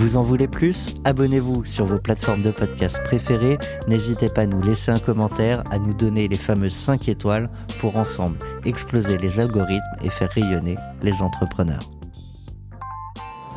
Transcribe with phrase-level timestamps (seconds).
[0.00, 0.94] Vous en voulez plus?
[1.04, 3.58] Abonnez-vous sur vos plateformes de podcast préférées.
[3.86, 7.98] N'hésitez pas à nous laisser un commentaire, à nous donner les fameuses 5 étoiles pour
[7.98, 11.82] ensemble exploser les algorithmes et faire rayonner les entrepreneurs.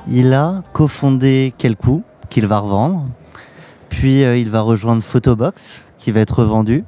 [0.10, 3.06] Il a cofondé Quelcoup, qu'il va revendre.
[3.88, 6.84] Puis euh, il va rejoindre Photobox, qui va être revendu.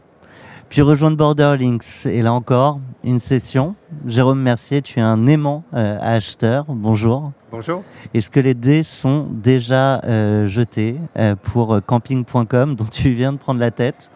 [0.68, 2.06] Puis rejoindre Borderlinks.
[2.08, 3.76] Et là encore, une session.
[4.06, 6.66] Jérôme Mercier, tu es un aimant euh, acheteur.
[6.68, 7.32] Bonjour.
[7.56, 7.86] Bonjour.
[8.14, 13.38] Est-ce que les dés sont déjà euh, jetés euh, pour camping.com dont tu viens de
[13.38, 14.10] prendre la tête?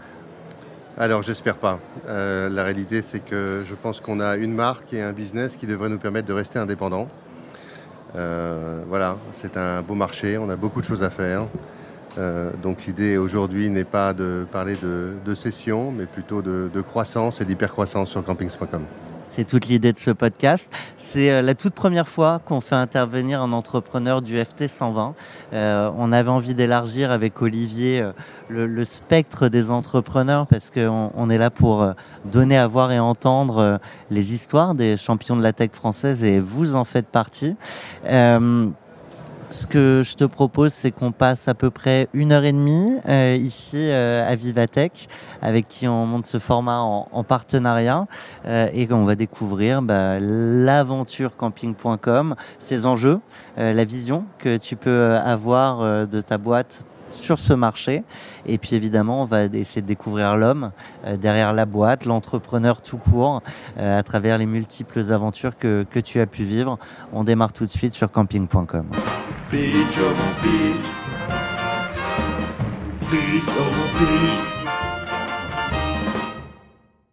[0.97, 1.79] Alors j'espère pas.
[2.09, 5.67] Euh, la réalité c'est que je pense qu'on a une marque et un business qui
[5.67, 7.07] devrait nous permettre de rester indépendants.
[8.17, 11.43] Euh, voilà, c'est un beau marché, on a beaucoup de choses à faire.
[12.17, 16.81] Euh, donc l'idée aujourd'hui n'est pas de parler de, de session, mais plutôt de, de
[16.81, 18.83] croissance et d'hypercroissance sur campings.com.
[19.29, 20.73] C'est toute l'idée de ce podcast.
[20.97, 25.13] C'est euh, la toute première fois qu'on fait intervenir un entrepreneur du FT 120.
[25.53, 28.11] Euh, on avait envie d'élargir avec Olivier euh,
[28.49, 31.93] le, spectre des entrepreneurs parce qu'on on est là pour
[32.25, 33.79] donner à voir et entendre
[34.09, 37.55] les histoires des champions de la tech française et vous en faites partie.
[39.49, 42.51] Euh, ce que je te propose, c'est qu'on passe à peu près une heure et
[42.51, 45.07] demie euh, ici euh, à Vivatech,
[45.41, 48.07] avec qui on monte ce format en, en partenariat,
[48.45, 53.19] euh, et on va découvrir bah, l'aventure camping.com, ses enjeux,
[53.57, 58.03] euh, la vision que tu peux avoir euh, de ta boîte sur ce marché.
[58.45, 60.71] Et puis évidemment, on va essayer de découvrir l'homme
[61.05, 63.41] euh, derrière la boîte, l'entrepreneur tout court,
[63.77, 66.77] euh, à travers les multiples aventures que, que tu as pu vivre.
[67.13, 68.85] On démarre tout de suite sur camping.com.
[69.51, 69.55] Oh
[73.57, 73.79] oh.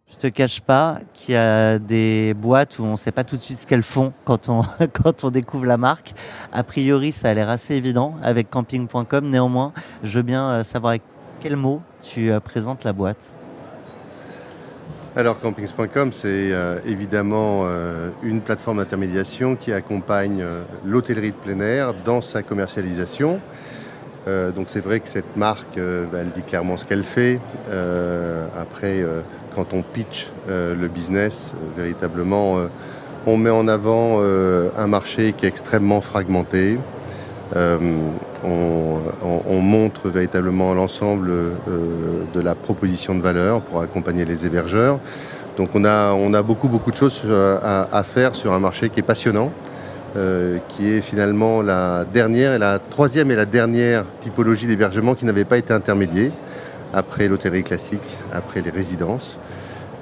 [0.07, 3.41] Je te cache pas qu'il y a des boîtes où on sait pas tout de
[3.41, 4.61] suite ce qu'elles font quand on,
[4.93, 6.13] quand on découvre la marque.
[6.51, 9.27] A priori, ça a l'air assez évident avec camping.com.
[9.27, 9.73] Néanmoins,
[10.03, 11.01] je veux bien euh, savoir avec
[11.39, 13.33] quels mots tu euh, présentes la boîte.
[15.17, 21.59] Alors campings.com c'est euh, évidemment euh, une plateforme d'intermédiation qui accompagne euh, l'hôtellerie de plein
[21.59, 23.41] air dans sa commercialisation.
[24.27, 27.39] Donc c'est vrai que cette marque, bah, elle dit clairement ce qu'elle fait.
[28.59, 29.01] Après,
[29.55, 32.57] quand on pitch le business, véritablement,
[33.25, 36.77] on met en avant un marché qui est extrêmement fragmenté.
[37.55, 37.77] Euh,
[38.43, 41.53] on, on- on montre véritablement l'ensemble euh,
[42.33, 44.99] de la proposition de valeur pour accompagner les hébergeurs.
[45.57, 47.57] Donc on a, beaucoup, beaucoup de choses euh,
[47.91, 49.51] à, faire sur un marché qui est passionnant,
[50.69, 55.45] qui est finalement la dernière et la troisième et la dernière typologie d'hébergement qui n'avait
[55.45, 56.31] pas été intermédiée
[56.93, 59.37] après l'hôtellerie classique, après les résidences.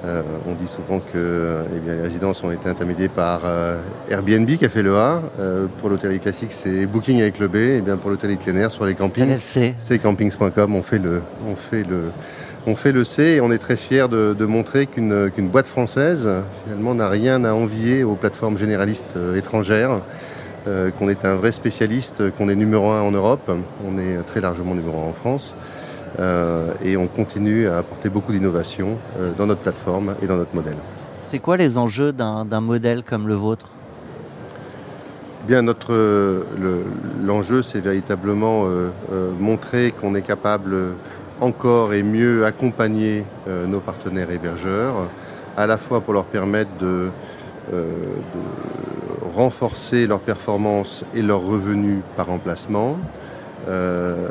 [0.06, 3.78] Euh, on dit souvent que eh bien, les résidences ont été intermédiées par euh,
[4.08, 5.22] Airbnb qui a fait le A.
[5.40, 7.56] Euh, pour l'hôtellerie classique, c'est Booking avec le B.
[7.56, 9.36] Et bien pour l'hôtellerie plein air sur les campings,
[9.78, 10.76] c'est campings.com.
[10.76, 12.12] On fait le, on fait le,
[12.66, 16.28] on fait le C et on est très fiers de, de montrer qu'une boîte française
[16.64, 20.00] finalement n'a rien à envier aux plateformes généralistes étrangères.
[20.98, 23.50] qu'on est un vrai spécialiste, qu'on est numéro un en Europe,
[23.86, 25.54] on est très largement numéro un en France.
[26.18, 30.54] Euh, et on continue à apporter beaucoup d'innovation euh, dans notre plateforme et dans notre
[30.54, 30.76] modèle.
[31.28, 33.68] C'est quoi les enjeux d'un modèle comme le vôtre?
[35.46, 36.84] Bien, notre euh, le-
[37.24, 40.76] l'enjeu, c'est véritablement euh, euh, montrer qu'on est capable
[41.40, 44.94] encore et mieux accompagner euh, nos partenaires hébergeurs,
[45.56, 47.10] à la fois pour leur permettre de,
[47.74, 47.92] euh,
[49.36, 52.96] renforcer leur performance et leurs revenus par emplacement,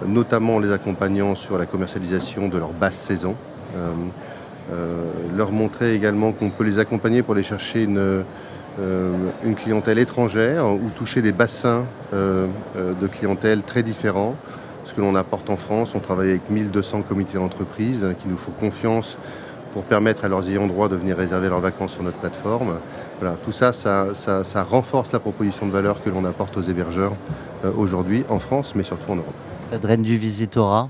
[0.08, 3.36] notamment en les accompagnant sur la commercialisation de leur basse saison.
[5.36, 8.24] leur montrer également qu'on peut les accompagner pour aller chercher une,
[9.44, 14.36] une clientèle étrangère ou toucher des bassins de clientèle très différents
[14.86, 15.94] ce que l'on apporte en France.
[15.96, 19.18] On travaille avec 1200 comités d'entreprise qui nous font confiance
[19.74, 22.76] pour permettre à leurs ayants droit de venir réserver leurs vacances sur notre plateforme.
[23.20, 27.14] Voilà, tout ça ça, renforce la proposition de valeur que l'on apporte aux hébergeurs
[27.64, 29.34] euh, aujourd'hui en France, mais surtout en Europe.
[29.72, 30.90] Ça draine du visitorat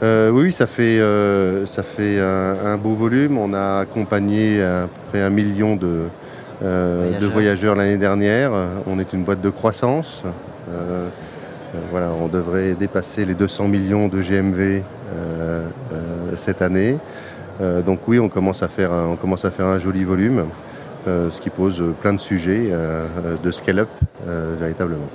[0.00, 3.36] euh, oui, ça fait, euh, ça fait un, beau volume.
[3.36, 6.02] On a accompagné à peu près un million de,
[6.60, 8.52] voyageurs, de voyageurs l'année dernière.
[8.86, 10.22] On est une boîte de croissance.
[11.90, 14.82] Voilà, on devrait dépasser les 200 millions de GMV
[16.36, 16.96] cette année.
[17.84, 20.44] donc oui, on commence à faire un, on commence à faire un joli volume,
[21.30, 22.70] ce qui pose plein de sujets
[23.42, 23.88] de scale-up
[24.26, 25.08] véritablement.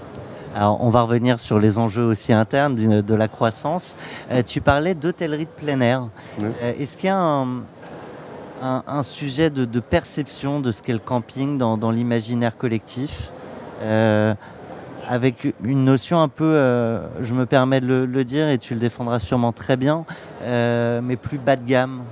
[0.55, 3.95] Alors, on va revenir sur les enjeux aussi internes de la croissance.
[4.45, 6.07] tu parlais d'hôtellerie de plein air.
[6.61, 7.45] Est-ce qu'il y a
[8.61, 13.31] un, sujet de, perception de ce qu'est le camping dans, l'imaginaire collectif?
[15.07, 18.79] Avec une notion un peu, euh, je me permets de le, dire et tu le
[18.79, 20.05] défendras sûrement très bien,
[20.43, 22.03] euh, mais plus bas de gamme.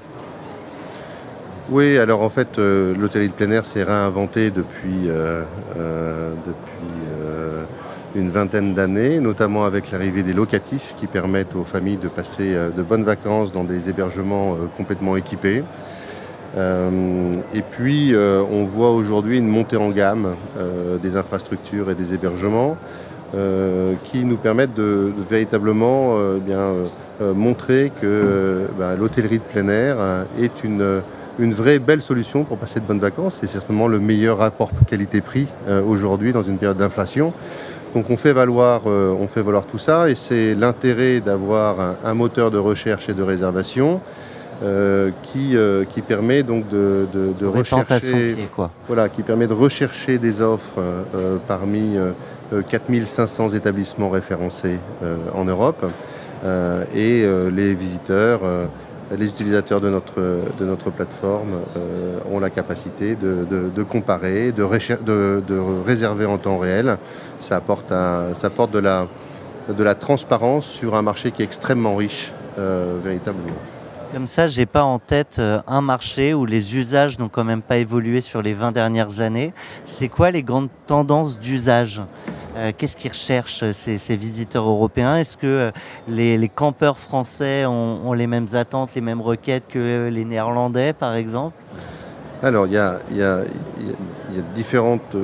[1.72, 7.00] Oui, alors en fait, euh, l'hôtellerie de plein air s'est réinventé depuis, depuis
[8.16, 12.82] une vingtaine d'années, notamment avec l'arrivée des locatifs qui permettent aux familles de passer de
[12.84, 15.64] bonnes vacances dans des hébergements complètement équipés.
[16.58, 21.96] Euh, et puis, euh, on voit aujourd'hui une montée en gamme euh, des infrastructures et
[21.96, 22.78] des hébergements
[24.04, 26.74] qui nous permettent de, véritablement bien,
[27.22, 29.96] montrer que ben, l'hôtellerie de plein air
[30.38, 31.02] est une,
[31.42, 33.40] une vraie belle solution pour passer de bonnes vacances.
[33.42, 35.48] C'est certainement le meilleur rapport qualité-prix
[35.88, 37.34] aujourd'hui dans une période d'inflation.
[37.94, 42.52] Donc on fait valoir, on fait valoir tout ça et c'est l'intérêt d'avoir un, moteur
[42.52, 44.02] de recherche et de réservation
[44.64, 48.38] euh, qui, euh, qui permet donc de, de, rechercher,
[48.86, 51.98] voilà, qui permet de rechercher des offres euh, parmi
[52.70, 54.78] 4500 établissements référencés
[55.34, 55.84] en Europe
[56.94, 58.42] et les visiteurs
[59.18, 61.60] les utilisateurs de notre, de notre plateforme
[62.32, 66.98] ont la capacité de, de, comparer, de, de, réserver en temps réel.
[67.40, 69.08] Ça apporte, ça apporte de, la,
[69.70, 73.54] de la transparence sur un marché qui est extrêmement riche, véritablement.
[74.14, 77.62] Comme ça, j'ai pas en tête euh, un marché où les usages n'ont quand même
[77.62, 79.54] pas évolué sur les 20 dernières années.
[79.86, 82.02] C'est quoi les grandes tendances d'usage?
[82.02, 82.31] euh,
[82.78, 85.18] Qu'est-ce qu'ils recherchent euh, ces, visiteurs européens?
[85.18, 85.72] Est-ce que
[86.08, 91.56] les, campeurs français ont, les mêmes attentes, les mêmes requêtes que les Néerlandais, par exemple?
[92.44, 93.00] Alors, il y a,
[94.56, 95.16] différentes...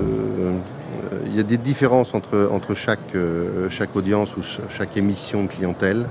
[1.25, 3.15] il y a des différences entre, entre chaque,
[3.69, 6.05] chaque audience ou chaque émission de clientèle.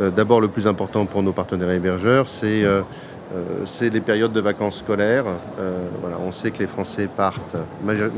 [0.00, 2.82] Euh, d'abord, le plus important pour nos partenaires hébergeurs, c'est euh,
[3.34, 5.24] euh, les périodes de vacances scolaires.
[6.00, 7.56] voilà, on sait que les Français partent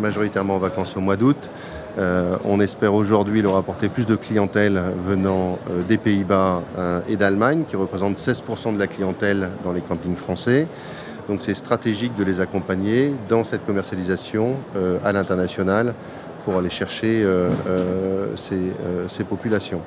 [0.00, 1.50] majoritairement en vacances au mois d'août.
[1.98, 5.58] On espère aujourd'hui leur apporter plus de clientèle venant
[5.88, 6.62] des Pays-Bas
[7.08, 10.66] et d'Allemagne, qui représentent 16% de la clientèle dans les campings français.
[11.28, 14.56] Donc c'est stratégique de les accompagner dans cette commercialisation
[15.04, 15.94] à l'international
[16.44, 17.26] pour aller chercher
[18.36, 19.82] ces populations.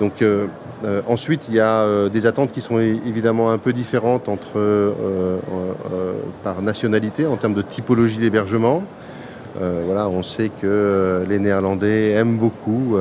[0.00, 0.46] Donc euh,
[0.84, 4.28] euh, ensuite, il y a euh, des attentes qui sont évidemment un peu différentes
[6.44, 8.82] par nationalité en termes de typologie d'hébergement.
[9.58, 12.96] Voilà, on sait que les Néerlandais aiment beaucoup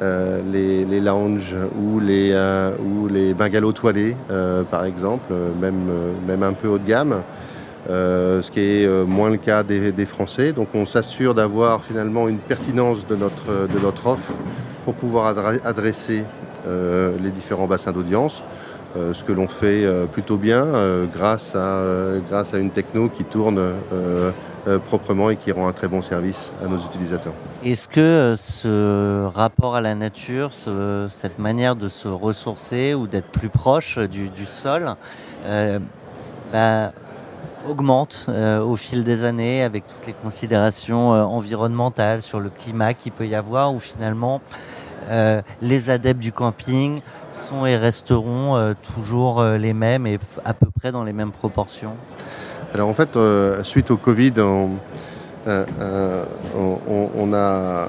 [0.00, 2.34] les, les, lounges ou les,
[2.82, 4.16] ou bungalows toilés,
[4.70, 7.22] par exemple, même, un peu haut de gamme.
[7.88, 10.52] ce qui est moins le cas des, Français.
[10.52, 14.32] Donc on s'assure d'avoir finalement une pertinence de notre, offre
[14.84, 16.24] pour pouvoir adresser
[16.66, 18.42] euh, les différents bassins d'audience.
[18.96, 20.66] Euh, ce que l'on fait euh, plutôt bien
[21.12, 23.60] grâce à une techno qui tourne
[24.86, 27.32] proprement et qui rend un très bon service à nos utilisateurs.
[27.64, 30.50] Est-ce que ce rapport à la nature,
[31.10, 34.94] cette manière de se ressourcer ou d'être plus proche du, sol,
[36.52, 36.92] bah,
[37.68, 43.26] augmente au fil des années avec toutes les considérations environnementales sur le climat qu'il peut
[43.26, 44.40] y avoir ou finalement
[45.10, 47.00] euh, les adeptes du camping
[47.32, 51.32] sont et resteront euh, toujours euh, les mêmes et à peu près dans les mêmes
[51.32, 51.94] proportions?
[52.74, 53.18] Alors en fait,
[53.64, 54.70] suite au Covid, on,
[57.34, 57.88] a,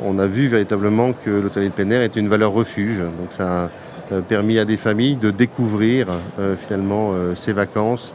[0.00, 3.00] on a vu véritablement que l'hôtel de plein air était une valeur refuge.
[3.00, 3.70] Donc ça
[4.10, 6.06] a permis à des familles de découvrir
[6.56, 8.14] finalement ces vacances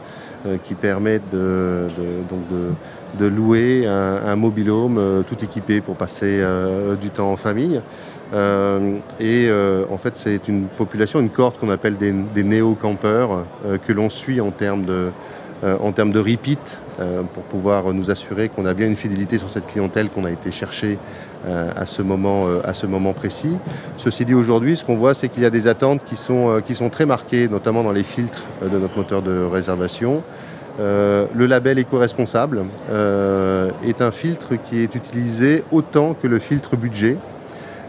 [0.64, 1.86] qui permettent de,
[2.28, 2.70] donc de
[3.18, 6.44] de louer un, un mobilhome tout équipé pour passer
[7.00, 7.80] du temps en famille.
[9.20, 9.50] et
[9.90, 13.44] en fait, c'est une population, une cohorte qu'on appelle des, des néo-campeurs
[13.86, 15.10] que l'on suit en termes de,
[15.64, 16.80] en termes de repeat
[17.34, 20.50] pour pouvoir nous assurer qu'on a bien une fidélité sur cette clientèle qu'on a été
[20.50, 20.98] chercher
[21.46, 23.56] euh, à, ce moment, euh, précis.
[23.96, 26.90] Ceci dit, aujourd'hui, ce qu'on voit, c'est qu'il y a des attentes euh, qui sont
[26.90, 30.22] très marquées, notamment dans les filtres de notre moteur de réservation.
[30.78, 32.64] le label éco-responsable
[33.84, 37.16] est un filtre qui est utilisé autant que le filtre budget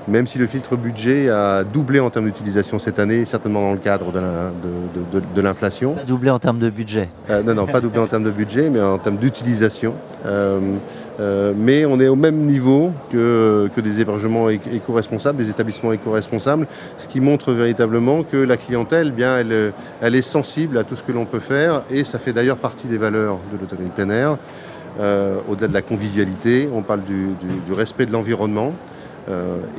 [0.08, 3.78] même si le filtre budget a doublé en termes d'utilisation cette année, certainement dans le
[3.78, 5.94] cadre de l'inflation.
[5.94, 7.10] Pas doublé en termes de budget
[7.46, 9.94] Non, non, pas doublé en termes de budget, mais en termes d'utilisation.
[11.20, 16.66] Euh, mais on est au même niveau que, des hébergements éco-responsables, des établissements éco-responsables,
[16.98, 20.96] ce qui montre véritablement que la clientèle, eh bien, elle, elle est sensible à tout
[20.96, 24.10] ce que l'on peut faire, et ça fait d'ailleurs partie des valeurs de l'hôtellerie plein
[24.10, 24.38] air.
[25.00, 28.74] Euh, au-delà de la convivialité, on parle du, respect de l'environnement, euh,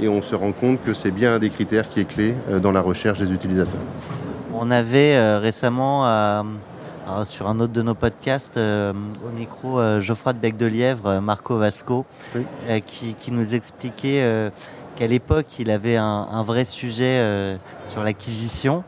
[0.01, 2.73] et on se rend compte que c'est bien un des critères qui est clé dans
[2.73, 3.81] la recherche des utilisateurs.
[4.55, 6.05] On avait récemment
[7.25, 11.07] sur un autre de nos podcasts, euh, au micro, euh, Geoffroy de Bec de Lièvre,
[11.07, 12.07] euh, Marco Vasco,
[12.87, 14.51] qui, nous expliquait
[14.97, 17.59] qu'à l'époque, il avait un, vrai sujet
[17.93, 18.83] sur l'acquisition.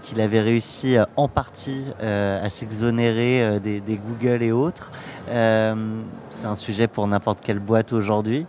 [0.00, 4.90] Qu'il avait réussi en partie à s'exonérer des, Google et autres.
[5.26, 8.46] c'est un sujet pour n'importe quelle boîte aujourd'hui,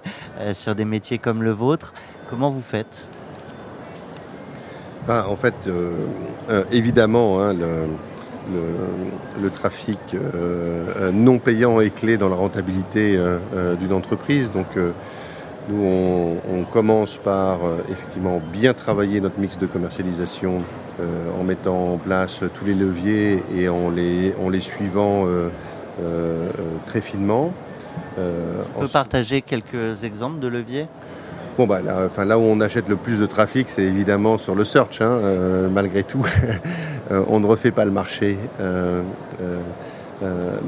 [0.53, 1.93] sur des métiers comme le vôtre.
[2.29, 3.07] Comment vous faites?
[5.07, 5.55] Ben, En fait,
[6.71, 7.53] évidemment, hein,
[9.41, 10.19] le, trafic euh,
[10.97, 14.51] euh, non payant est clé dans la rentabilité euh, d'une entreprise.
[14.51, 14.67] Donc
[15.69, 20.61] nous, on, commence par effectivement bien travailler notre mix de commercialisation
[21.39, 25.25] en mettant en place tous les leviers et en les, en les suivant
[26.87, 27.51] très finement.
[28.17, 30.87] on peut partager quelques exemples de leviers?
[31.57, 34.53] Bon, bah, là, enfin, là où on achète le plus de trafic, c'est évidemment sur
[34.53, 35.19] le search, hein,
[35.71, 36.25] malgré tout.
[37.11, 38.37] Euh, on ne refait pas le marché.
[38.59, 39.01] Euh,
[39.41, 39.59] euh,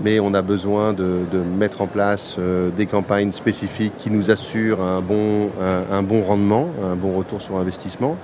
[0.03, 1.25] mais on a besoin de,
[1.57, 2.37] mettre en place
[2.77, 5.49] des campagnes spécifiques qui nous assurent un bon,
[5.91, 8.15] un, bon rendement, un bon retour sur investissement.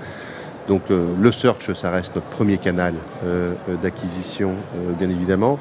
[0.68, 2.96] Donc le search, ça reste notre premier canal
[3.84, 4.54] d'acquisition,
[4.98, 5.60] bien évidemment.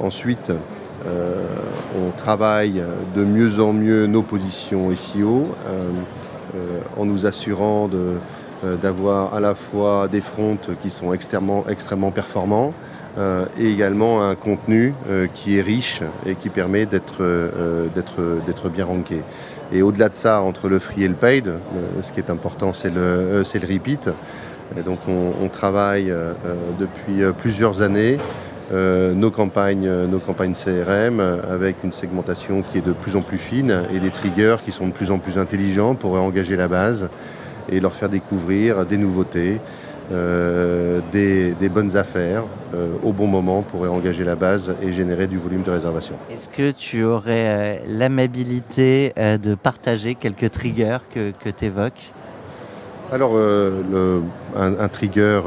[0.00, 0.52] ensuite,
[1.04, 2.82] on travaille
[3.14, 5.54] de mieux en mieux nos positions SEO
[6.96, 7.88] en nous assurant
[8.64, 12.72] euh, d'avoir à la fois des fronts qui sont extrêmement, extrêmement performants
[13.18, 17.22] euh, et également un contenu euh, qui est riche et qui permet d'être
[17.94, 19.22] d'être bien ranké.
[19.74, 21.52] Et au-delà de ça, entre le free et le paid,
[22.00, 24.08] ce qui est important, c'est le, c'est le repeat.
[24.86, 26.12] Donc on, travaille
[26.80, 28.16] depuis plusieurs années
[28.72, 33.82] nos, campagnes, nos campagnes CRM avec une segmentation qui est de plus en plus fine
[33.92, 37.08] et des triggers qui sont de plus en plus intelligents pour engager la base
[37.68, 39.60] et leur faire découvrir des nouveautés,
[40.12, 42.42] euh, des, bonnes affaires
[42.74, 46.14] euh, au bon moment pour engager la base et générer du volume de réservation.
[46.30, 52.12] Est-ce que tu aurais euh, l'amabilité de partager quelques triggers que, que tu évoques
[53.12, 53.38] alors,
[54.56, 55.42] un, trigger,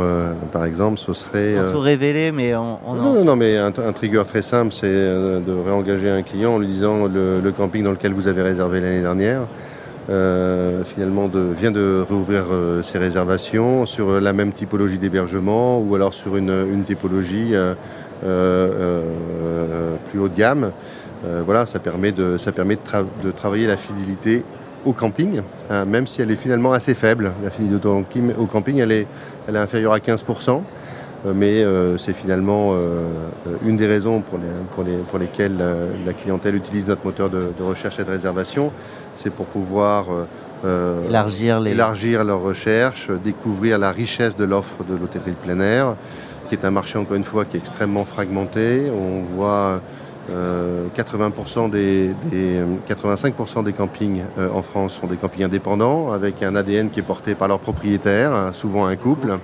[0.53, 1.55] par exemple, ce serait...
[1.57, 2.77] Sans tout révéler, mais on...
[2.95, 7.07] non, non, mais un, trigger très simple, c'est de réengager un client en lui disant
[7.07, 9.41] le camping dans lequel vous avez réservé l'année dernière,
[10.09, 15.95] euh, finalement de, vient de réouvrir euh, ses réservations sur la même typologie d'hébergement ou
[15.95, 19.01] alors sur une, une typologie euh,
[20.09, 20.71] plus haut de gamme.
[21.45, 22.77] voilà, ça permet de, ça permet
[23.23, 24.45] de, travailler la fidélité
[24.85, 27.33] au camping, hein, même si elle est finalement assez faible.
[27.43, 29.07] La fidélité au camping, elle est,
[29.47, 30.61] elle est inférieure à 15%
[31.33, 31.65] mais
[31.97, 32.75] c'est finalement
[33.65, 35.57] une des raisons pour, les, pour, les, pour lesquelles
[36.05, 38.71] la clientèle utilise notre moteur de, de recherche et de réservation
[39.17, 40.25] c'est pour pouvoir euh,
[40.65, 41.71] euh, élargir, les...
[41.71, 45.95] élargir leurs recherches, découvrir la richesse de l'offre de l'hôtellerie de plein air,
[46.47, 48.89] qui est un marché encore une fois qui est extrêmement fragmenté.
[48.91, 49.81] On voit
[50.29, 52.61] 80% euh, des,
[52.93, 54.21] 85% des campings
[54.53, 58.31] en France sont des campings indépendants avec un ADN qui est porté par leurs propriétaires,
[58.31, 59.37] hein, souvent un couple.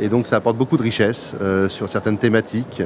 [0.00, 1.34] et donc ça apporte beaucoup de richesse
[1.68, 2.82] sur certaines thématiques.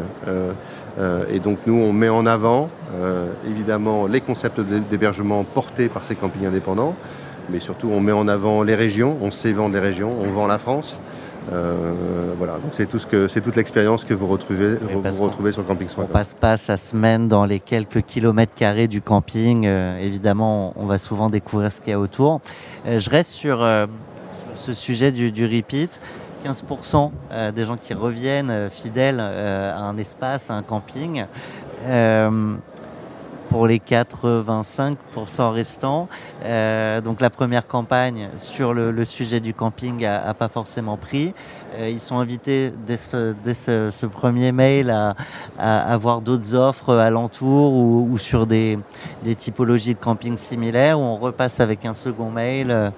[0.99, 6.05] Euh, et donc nous, on met en avant euh, évidemment les concepts d'hébergement portés par
[6.05, 6.95] ces campings indépendants,
[7.51, 10.47] mais surtout on met en avant les régions, on sait vendre les régions, on vend
[10.47, 10.99] la France.
[11.53, 11.93] Euh,
[12.39, 15.67] voilà, donc c'est tout ce que c'est toute l'expérience que vous retrouvez, vous retrouvez sur
[15.67, 19.65] Camping On passe pas sa semaine dans les quelques kilomètres carrés du camping.
[19.65, 22.41] évidemment, on va souvent découvrir ce qu'il y a autour.
[22.87, 23.67] je reste sur
[24.55, 26.01] ce sujet du, du repeat.
[26.45, 31.25] 15% euh, des gens qui reviennent euh, fidèles euh, à un espace, à un camping.
[33.51, 36.09] pour les 85% restants.
[37.05, 41.35] Donc la première campagne sur le, sujet du camping a, pas forcément pris.
[41.79, 45.15] Ils sont invités dès ce, premier mail à,
[45.93, 48.79] avoir d'autres offres alentour ou, ou sur des,
[49.39, 52.93] typologies de camping similaires où on repasse avec un second mail.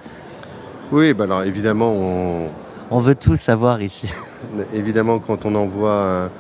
[0.91, 2.49] Oui, bah alors évidemment on...
[2.91, 4.13] On veut tout savoir ici.
[4.73, 6.31] Évidemment quand on envoie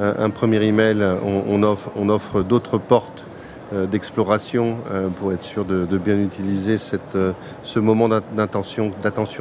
[0.00, 3.24] un, premier email, on, offre, d'autres portes
[3.72, 6.76] euh, d'exploration euh, pour être sûr de, bien utiliser
[7.14, 7.32] euh,
[7.62, 8.92] ce moment d'attention,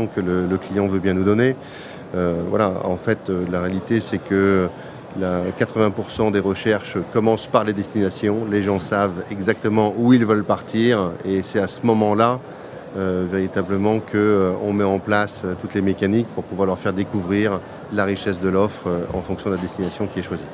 [0.08, 1.56] que le, client veut bien nous donner.
[2.50, 4.70] voilà, en fait, la réalité, c'est que
[5.20, 8.46] la 80% des recherches commencent par les destinations.
[8.50, 12.40] Les gens savent exactement où ils veulent partir et c'est à ce moment-là
[12.96, 17.60] véritablement qu'on met en place toutes les mécaniques pour pouvoir leur faire découvrir
[17.92, 20.46] la richesse de l'offre en fonction de la destination qui est choisie.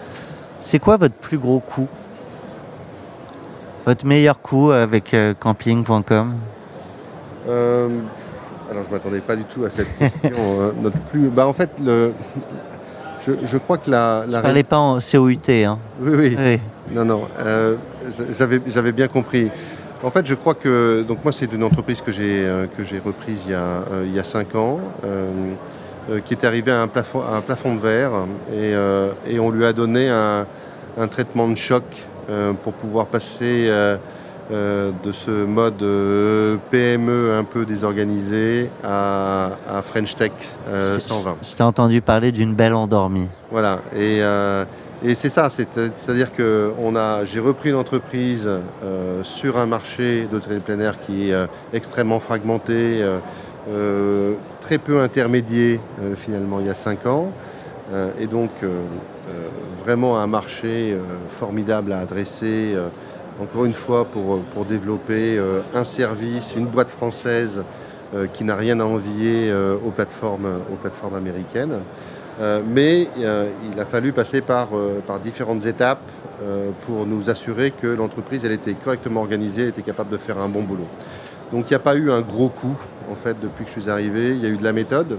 [0.60, 1.88] C'est quoi votre plus gros coût?
[3.86, 6.36] Votre meilleur coup avec euh, camping.com
[7.48, 7.88] euh,
[8.70, 10.30] Alors, je ne m'attendais pas du tout à cette question.
[10.38, 11.30] Euh, notre plus...
[11.30, 12.12] bah, en fait, le...
[13.26, 14.26] je, crois que la.
[14.28, 14.40] la...
[14.40, 15.50] Je parlais pas en COUT.
[15.50, 15.80] Hein.
[16.02, 16.60] Oui, oui,
[16.92, 17.22] Non, non.
[18.68, 19.50] J'avais bien compris.
[20.04, 21.04] En fait, je crois que.
[21.08, 24.56] Donc, moi, c'est une entreprise que j'ai reprise il y, a, il y a cinq
[24.56, 24.80] ans.
[26.26, 28.12] qui est arrivée à un plafond, à un plafond de verre
[28.52, 28.74] et,
[29.32, 30.48] et on lui a donné un,
[30.98, 31.84] un traitement de choc
[32.30, 33.98] euh, pour pouvoir passer euh,
[34.52, 35.84] euh, de ce mode
[36.70, 39.52] PME un peu désorganisé à,
[39.84, 40.32] French Tech
[41.00, 41.38] 120.
[41.42, 43.28] Je t'ai entendu parler d'une belle endormie.
[43.52, 44.22] Voilà, et,
[45.04, 46.72] et c'est ça, c'est-à-dire que
[47.26, 48.50] j'ai repris l'entreprise
[49.24, 53.06] sur un marché de plein air qui est extrêmement fragmenté,
[54.62, 55.80] très peu intermédié
[56.16, 57.32] finalement il y a cinq ans.
[58.20, 58.52] et donc
[59.80, 62.90] vraiment un marché euh, formidable à adresser, euh,
[63.42, 67.64] encore une fois, pour, pour développer euh, un service, une boîte française
[68.34, 69.54] qui n'a rien à envier
[69.86, 71.78] aux, plateformes, aux plateformes américaines.
[72.68, 73.08] Mais
[73.72, 74.70] il a fallu passer par,
[75.06, 76.10] par différentes étapes
[76.86, 80.64] pour nous assurer que l'entreprise elle était correctement organisée, était capable de faire un bon
[80.64, 80.88] boulot.
[81.52, 82.78] Donc il n'y a pas eu un gros coup
[83.12, 84.30] en fait depuis que je suis arrivé.
[84.32, 85.18] Il y a eu de la méthode,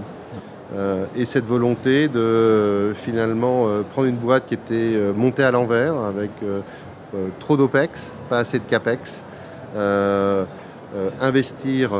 [0.73, 5.51] euh, et cette volonté de finalement euh, prendre une boîte qui était euh, montée à
[5.51, 6.31] l'envers avec
[7.39, 9.21] trop d'OPEX, pas assez de CAPEX,
[11.21, 11.91] investir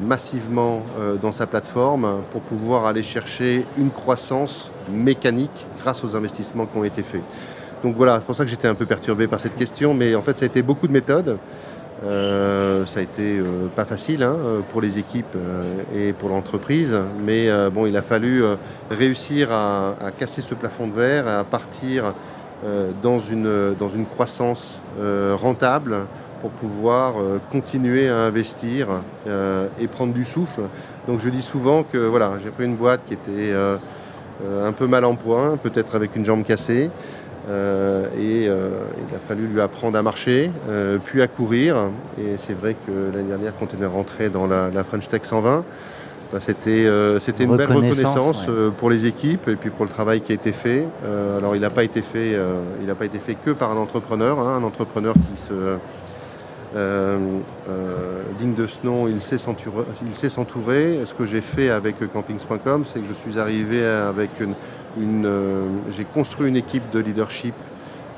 [0.00, 0.82] massivement
[1.20, 6.84] dans sa plateforme pour pouvoir aller chercher une croissance mécanique grâce aux investissements qui ont
[6.84, 7.22] été faits.
[7.82, 10.22] Donc voilà, c'est pour ça que j'étais un peu perturbé par cette question, mais en
[10.22, 11.38] fait ça a été beaucoup de méthodes.
[12.04, 14.36] Euh, ça a été euh, pas facile hein,
[14.68, 18.42] pour les équipes euh, et pour l'entreprise, mais bon, il a fallu
[18.90, 22.14] réussir à, casser ce plafond de verre, à partir
[23.02, 24.80] dans, une, dans une croissance
[25.34, 26.06] rentable
[26.40, 27.14] pour pouvoir
[27.50, 28.88] continuer à investir
[29.26, 30.62] et prendre du souffle.
[31.06, 33.52] Donc je dis souvent que voilà, j'ai pris une boîte qui était
[34.62, 36.90] un peu mal en point, peut-être avec une jambe cassée.
[37.48, 41.76] Euh, et euh, il a fallu lui apprendre à marcher, euh, puis à courir.
[42.18, 45.64] Et c'est vrai que l'année dernière, quand on est rentré dans la, French Tech 120,
[46.30, 48.46] bah, c'était une belle reconnaissance
[48.76, 50.84] pour les équipes et puis pour le travail qui a été fait.
[51.38, 52.36] alors il n'a pas été fait,
[52.82, 55.78] il n'a pas été fait que par un entrepreneur, hein, un entrepreneur qui se
[56.74, 61.00] digne de ce nom, il sait s'entourer.
[61.04, 64.54] Ce que j'ai fait avec campings.com, c'est que je suis arrivé avec une,
[65.00, 67.54] euh, j'ai construit une équipe de leadership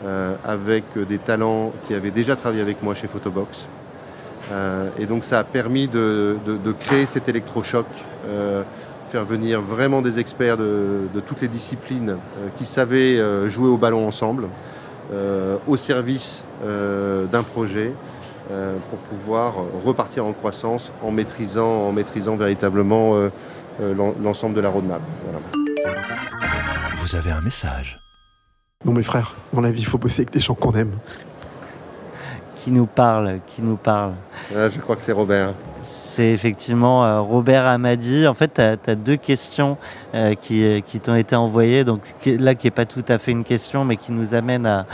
[0.05, 3.67] euh, avec des talents qui avaient déjà travaillé avec moi chez Photobox.
[4.53, 6.37] Euh, et donc ça a permis de,
[6.79, 7.87] créer cet électrochoc,
[9.09, 12.17] faire venir vraiment des experts de, toutes les disciplines
[12.57, 13.19] qui savaient
[13.51, 14.49] jouer au ballon ensemble,
[15.67, 17.93] au service d'un projet.
[18.91, 23.15] Pour pouvoir repartir en croissance en maîtrisant, en maîtrisant véritablement
[24.23, 25.01] l'ensemble de la roadmap.
[26.97, 27.99] Vous avez un message.
[28.85, 30.99] Non, mes frères, dans la vie, il faut bosser avec des gens qu'on aime.
[32.57, 34.15] Qui nous parle Qui nous parle
[34.53, 35.55] Je crois que c'est Robert.
[36.17, 38.27] C'est effectivement euh, Robert Amadi.
[38.27, 39.79] En fait, tu as, deux questions
[40.15, 41.85] euh, qui, qui t'ont été envoyées.
[41.85, 44.87] Donc là, qui n'est pas tout à fait une question, mais qui nous amène à,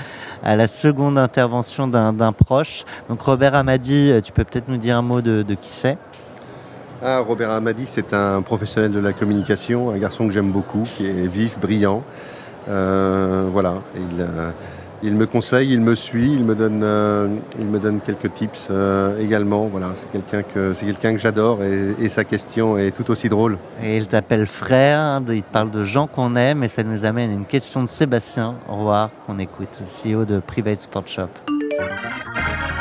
[0.44, 2.84] la seconde intervention d'un proche.
[3.08, 5.96] Donc Robert Amadi, euh, tu peux peut-être nous dire un mot de, qui c'est?
[7.02, 11.06] Ah, Robert Amadi, c'est un professionnel de la communication, un garçon que j'aime beaucoup, qui
[11.06, 12.02] est vif, brillant.
[12.68, 14.50] Euh, voilà, il, euh,
[15.06, 18.70] il, me conseille, il me suit, il me donne, euh, il me donne quelques tips
[19.20, 19.66] également.
[19.66, 23.58] Voilà, c'est quelqu'un que c'est quelqu'un que j'adore et, sa question est tout aussi drôle.
[23.82, 27.30] Et il t'appelle frère, il te parle de gens qu'on aime et ça nous amène
[27.30, 31.28] à une question de Sébastien Roy qu'on écoute, CEO de Private Sport Shop.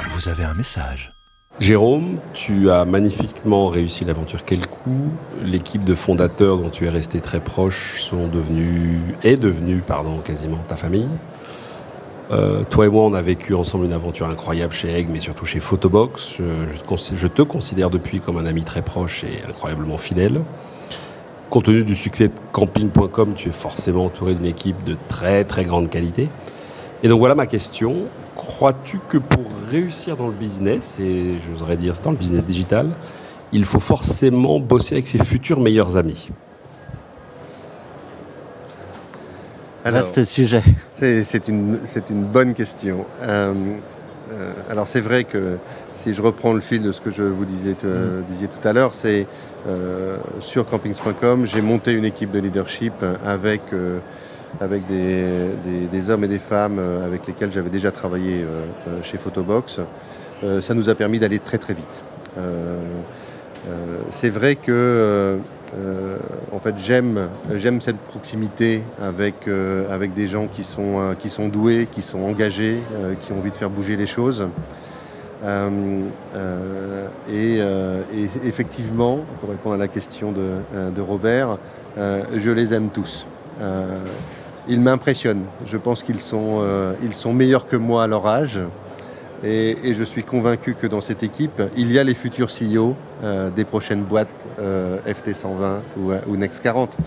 [0.10, 1.12] Vous avez un message.
[1.62, 5.10] Jérôme, tu as magnifiquement réussi l'aventure Quel coup
[5.42, 10.60] L'équipe de fondateurs dont tu es resté très proche sont devenus, est devenue, pardon, quasiment
[10.68, 11.08] ta famille.
[12.32, 15.46] Euh, toi et moi, on a vécu ensemble une aventure incroyable chez Egg, mais surtout
[15.46, 16.36] chez Photobox.
[16.40, 20.42] Je, je, te considère depuis comme un ami très proche et incroyablement fidèle.
[21.50, 25.64] Compte tenu du succès de camping.com, tu es forcément entouré d'une équipe de très très
[25.64, 26.28] grande qualité.
[27.04, 27.96] Et donc voilà ma question.
[28.36, 32.90] Crois-tu que pour réussir dans le business, et j'oserais dire dans le business digital,
[33.52, 36.30] il faut forcément bosser avec ses futurs meilleurs amis?
[39.86, 40.64] Alors, Vaste sujet.
[40.90, 41.78] C'est une,
[42.10, 43.06] une bonne question.
[43.22, 43.54] Euh,
[44.32, 45.58] euh, alors c'est vrai que
[45.94, 48.74] si je reprends le fil de ce que je vous disais, euh, disiez tout à
[48.74, 49.28] l'heure, c'est
[49.68, 52.94] euh, sur campings.com, j'ai monté une équipe de leadership
[53.26, 53.62] avec,
[54.60, 55.24] avec des,
[55.64, 58.46] des, des, hommes et des femmes avec lesquels j'avais déjà travaillé
[59.02, 59.80] chez Photobox.
[60.62, 62.04] ça nous a permis d'aller très très vite.
[64.12, 65.40] c'est vrai que
[65.74, 66.18] euh,
[66.52, 71.30] en fait, j'aime, j'aime cette proximité avec, euh, avec des gens qui sont, euh, qui
[71.30, 72.80] sont doués, qui sont engagés,
[73.22, 74.48] qui ont envie de faire bouger les choses.
[77.30, 77.60] Et,
[78.44, 81.58] effectivement, pour répondre à la question de, de Robert,
[81.98, 83.28] je les aime tous.
[84.68, 85.46] ils m'impressionnent.
[85.66, 86.64] Je pense qu'ils sont,
[87.04, 88.60] ils sont meilleurs que moi à leur âge.
[89.46, 93.52] Et, je suis convaincu que dans cette équipe, il y a les futurs CEO euh,
[93.52, 94.28] des prochaines boîtes
[94.60, 96.98] euh, FT120 ou, euh, ou Next 40.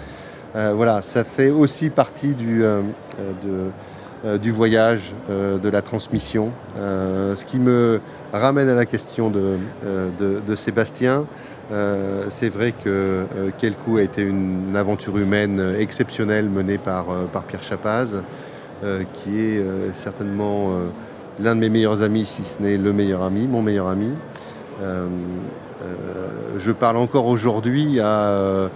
[0.54, 2.82] Euh, voilà, ça fait aussi partie du, euh,
[4.38, 6.52] du voyage, de la transmission.
[6.76, 8.00] ce qui me
[8.32, 9.56] ramène à la question de,
[10.18, 11.24] de, Sébastien.
[12.28, 13.26] c'est vrai que
[13.84, 18.22] coup a été une aventure humaine exceptionnelle menée par, par Pierre Chapaz,
[19.14, 19.62] qui est
[19.94, 20.72] certainement
[21.40, 24.14] l'un de mes meilleurs amis, si ce n'est le meilleur ami, mon meilleur ami.
[24.82, 25.06] Euh,
[25.82, 26.26] euh,
[26.58, 28.68] je parle encore aujourd'hui à, à,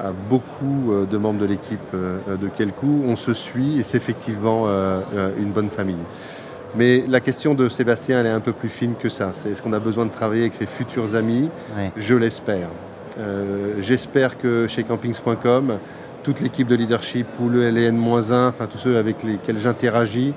[0.00, 4.66] à, beaucoup de membres de l'équipe de quel coup on se suit et c'est effectivement
[5.38, 5.96] une bonne famille.
[6.76, 9.30] Mais la question de Sébastien, elle est un peu plus fine que ça.
[9.32, 11.48] C'est est-ce qu'on a besoin de travailler avec ses futurs amis?
[11.76, 11.90] Ouais.
[11.96, 12.68] Je l'espère.
[13.18, 15.78] Euh, J'espère que chez campings.com,
[16.22, 20.34] toute l'équipe de leadership ou le LN-1, enfin tous ceux avec lesquels j'interagis,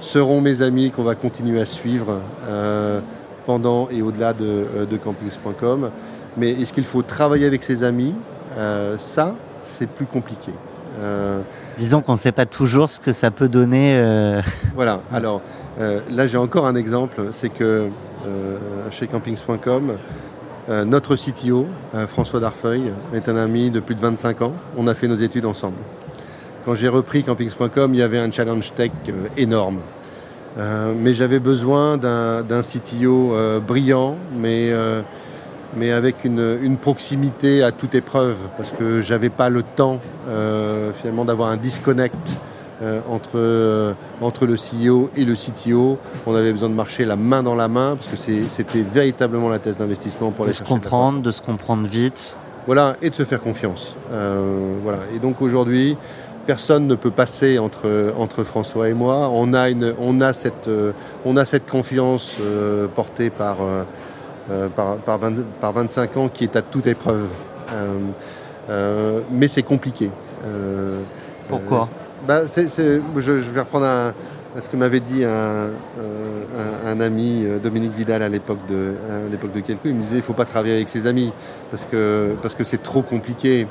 [0.00, 3.00] seront mes amis qu'on va continuer à suivre euh,
[3.46, 5.90] pendant et au-delà de, euh, de campus.com.
[6.36, 8.14] Mais est-ce qu'il faut travailler avec ses amis?
[8.58, 10.52] Euh, Ça, c'est plus compliqué.
[11.00, 11.40] Euh,
[11.78, 14.00] Disons qu'on ne sait pas toujours ce que ça peut donner.
[14.74, 15.40] Voilà, alors
[15.78, 17.88] là j'ai encore un exemple, c'est que
[18.90, 19.96] chez campings.com,
[20.86, 21.66] notre CTO,
[22.06, 24.52] François Darfeuille, est un ami de plus de 25 ans.
[24.78, 25.76] On a fait nos études ensemble
[26.66, 29.78] quand j'ai repris campings.com, il y avait un challenge tech euh, énorme.
[30.58, 35.02] Euh, mais j'avais besoin d'un CTO euh, brillant, mais, euh,
[35.76, 40.00] mais avec une, une, proximité à toute épreuve, parce que j'avais pas le temps
[40.94, 42.36] finalement d'avoir un disconnect
[43.08, 45.98] entre, entre le CEO et le CTO.
[46.26, 48.16] On avait besoin de marcher la main dans la main, parce que
[48.48, 52.38] c'était véritablement la thèse d'investissement pour de les se comprendre, de se comprendre vite.
[52.66, 53.94] Voilà, et de se faire confiance.
[54.10, 54.98] voilà.
[55.14, 55.96] Et donc aujourd'hui,
[56.46, 59.30] personne ne peut passer entre, entre François et moi.
[59.32, 60.92] On a, une, on a, cette, euh,
[61.24, 66.44] on a cette confiance euh, portée par, euh, par, par, 20, par 25 ans qui
[66.44, 67.26] est à toute épreuve.
[68.70, 70.10] Euh, mais c'est compliqué.
[71.48, 71.88] Pourquoi?
[72.26, 74.14] bah, c est, c est, je, je, vais reprendre un,
[74.60, 79.52] ce que m'avait dit un, un, un, ami, Dominique Vidal, à l'époque de, à l'époque
[79.52, 79.88] de quelqu'un.
[79.88, 81.32] Il me disait il ne faut pas travailler avec ses amis
[81.70, 83.66] parce que c'est parce que trop compliqué.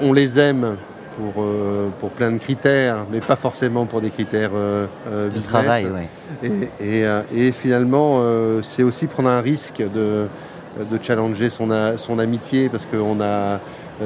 [0.00, 0.76] on les aime
[1.18, 5.48] pour, euh, pour plein de critères, mais pas forcément pour des critères euh, euh business.
[5.48, 6.08] travail, ouais.
[6.42, 8.22] Et, et, euh, et finalement,
[8.62, 10.28] c'est aussi prendre un risque de,
[10.78, 13.58] de challenger son, son amitié, parce que on a,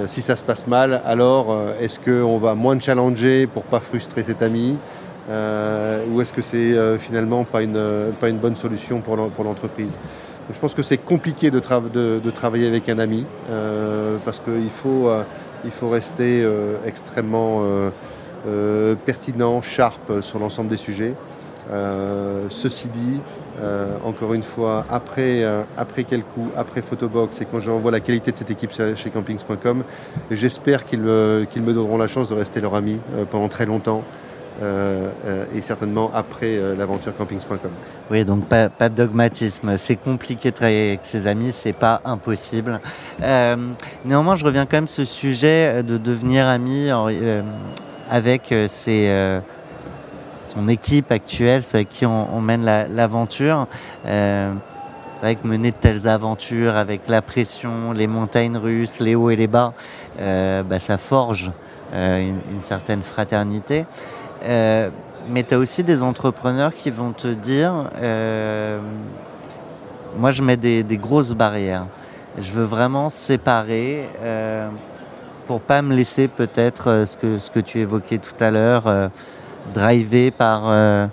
[0.07, 4.41] si ça se passe mal, alors est-ce qu'on va moins challenger pour pas frustrer cet
[4.41, 4.79] ami
[5.29, 9.99] ou est-ce que c'est finalement pas une, pas une bonne solution pour l'entreprise?
[10.53, 14.41] Je pense que c'est compliqué de, tra de, de, travailler avec un ami euh, parce
[14.41, 15.23] qu'il faut, euh,
[15.65, 17.91] il faut rester euh, extrêmement euh,
[18.47, 21.15] euh, pertinent, sharp sur l'ensemble des sujets.
[22.51, 23.21] ceci dit,
[24.05, 25.45] encore une fois, après,
[25.77, 29.11] après quel coup, après Photobox et quand je revois la qualité de cette équipe chez
[29.11, 29.85] campings.com,
[30.31, 31.01] j'espère qu'ils
[31.51, 32.99] qu me donneront la chance de rester leur ami
[33.31, 34.03] pendant très longtemps.
[34.61, 37.71] Euh, et certainement après euh, l'aventure campings.com.
[38.11, 39.77] Oui, donc pas, de dogmatisme.
[39.77, 42.81] C'est compliqué de travailler avec ses amis, c'est pas impossible.
[43.23, 43.57] Euh,
[44.05, 46.91] néanmoins, je reviens quand même sur ce sujet de devenir ami
[48.11, 49.41] avec ses
[50.55, 53.67] son équipe actuelle, ceux avec qui on, mène l'aventure.
[54.05, 54.51] c'est
[55.23, 59.37] vrai que mener de telles aventures avec la pression, les montagnes russes, les hauts et
[59.37, 59.73] les bas,
[60.19, 61.51] bah, ça forge
[61.95, 63.87] une, certaine fraternité.
[64.45, 67.91] Mais tu as aussi des entrepreneurs qui vont te dire,
[70.19, 71.87] moi je mets des, des grosses barrières.
[72.39, 74.69] Je veux vraiment séparer euh,
[75.47, 78.87] pour pas me laisser peut-être euh, ce que, ce que tu évoquais tout à l'heure,
[78.87, 79.09] euh,
[79.75, 81.07] driver par, euh,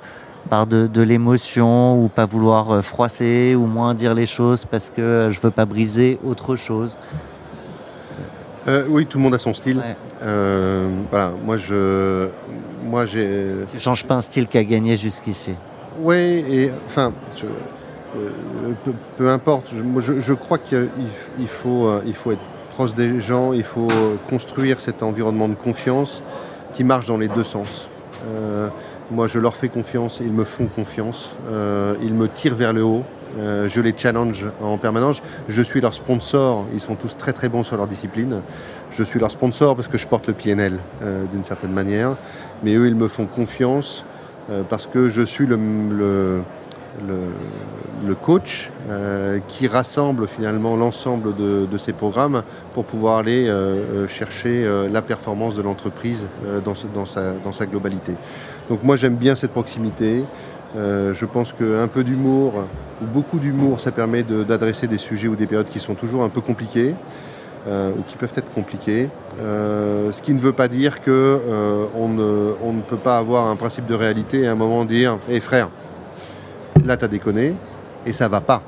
[0.50, 5.28] par de, de l'émotion ou pas vouloir froisser ou moins dire les choses parce que
[5.30, 6.98] je veux pas briser autre chose.
[8.88, 9.82] oui, tout le monde a son style.
[10.22, 12.30] voilà, moi je,
[12.90, 13.28] moi j'ai.
[13.72, 15.54] Tu changes pas un style qui a gagné jusqu'ici.
[16.02, 16.16] Oui,
[16.50, 17.14] et enfin,
[18.16, 18.72] euh,
[19.18, 19.72] peu, importe.
[19.98, 20.88] Je, crois qu'il
[21.48, 23.88] faut, euh, il faut être proche des gens, il faut
[24.30, 26.24] construire cet environnement de confiance
[26.74, 27.90] qui marche dans les deux sens.
[28.28, 28.70] Euh,
[29.12, 31.32] moi, je leur fais confiance, ils me font confiance,
[32.02, 33.04] ils me tirent vers le haut,
[33.38, 35.22] je les challenge en permanence.
[35.48, 38.42] Je suis leur sponsor, ils sont tous très très bons sur leur discipline.
[38.92, 40.80] Je suis leur sponsor parce que je porte le PNL
[41.32, 42.16] d'une certaine manière,
[42.64, 44.04] mais eux, ils me font confiance
[44.70, 46.44] parce que je suis le
[48.16, 54.68] coach euh, qui rassemble finalement l'ensemble de, ces programmes pour pouvoir aller euh, euh, chercher
[54.92, 56.28] la performance de l'entreprise
[56.66, 58.14] dans, sa, globalité.
[58.70, 60.24] Donc moi j'aime bien cette proximité.
[60.76, 62.66] Je pense qu'un peu d'humour
[63.02, 66.30] ou beaucoup d'humour, ça permet d'adresser des sujets ou des périodes qui sont toujours un
[66.30, 66.96] peu compliquées.
[67.68, 69.10] ou qui peuvent être compliquées.
[69.40, 71.40] ce qui ne veut pas dire qu'on
[71.94, 75.36] on ne, peut pas avoir un principe de réalité et à un moment dire Hé
[75.36, 75.70] hey, frère,
[76.84, 77.54] là t'as déconné
[78.06, 78.64] et ça va pas.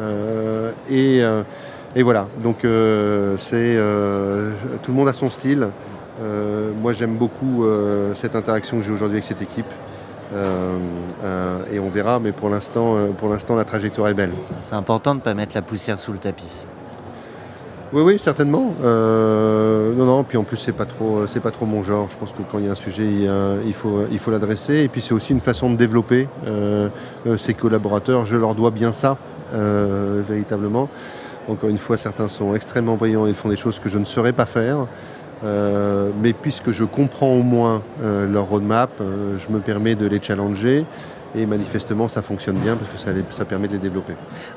[0.00, 1.42] Euh, euh,
[1.96, 3.76] et, voilà, donc euh, c'est
[4.82, 5.68] tout le monde a son style.
[6.80, 7.64] moi j'aime beaucoup
[8.14, 9.66] cette interaction que j'ai aujourd'hui avec cette équipe.
[10.32, 14.32] Et on verra, mais pour l'instant, pour l'instant la trajectoire est belle.
[14.62, 16.66] C'est important de ne pas mettre la poussière sous le tapis.
[17.90, 18.74] Oui, oui, certainement.
[18.84, 20.22] Euh, non, non.
[20.22, 22.08] Puis en plus, c'est pas trop, c'est pas trop mon genre.
[22.10, 23.06] Je pense que quand il y a un sujet,
[23.64, 24.80] il, faut, il faut l'adresser.
[24.80, 26.90] Et puis c'est aussi une façon de développer euh,
[27.26, 28.26] euh, ses collaborateurs.
[28.26, 29.16] Je leur dois bien ça,
[29.52, 30.90] véritablement.
[31.48, 33.26] Encore une fois, certains sont extrêmement brillants.
[33.26, 34.86] Ils font des choses que je ne saurais pas faire.
[35.42, 40.84] Mais puisque je comprends au moins leur roadmap, je me permets de les challenger
[41.34, 44.14] et manifestement, ça fonctionne bien parce que ça, permet de les développer.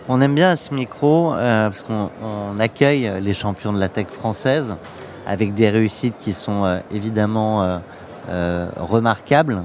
[0.07, 4.75] On aime bien ce micro euh, parce qu'on accueille les champions de la tech française
[5.27, 7.79] avec des réussites qui sont euh, évidemment
[8.29, 9.63] euh, remarquables.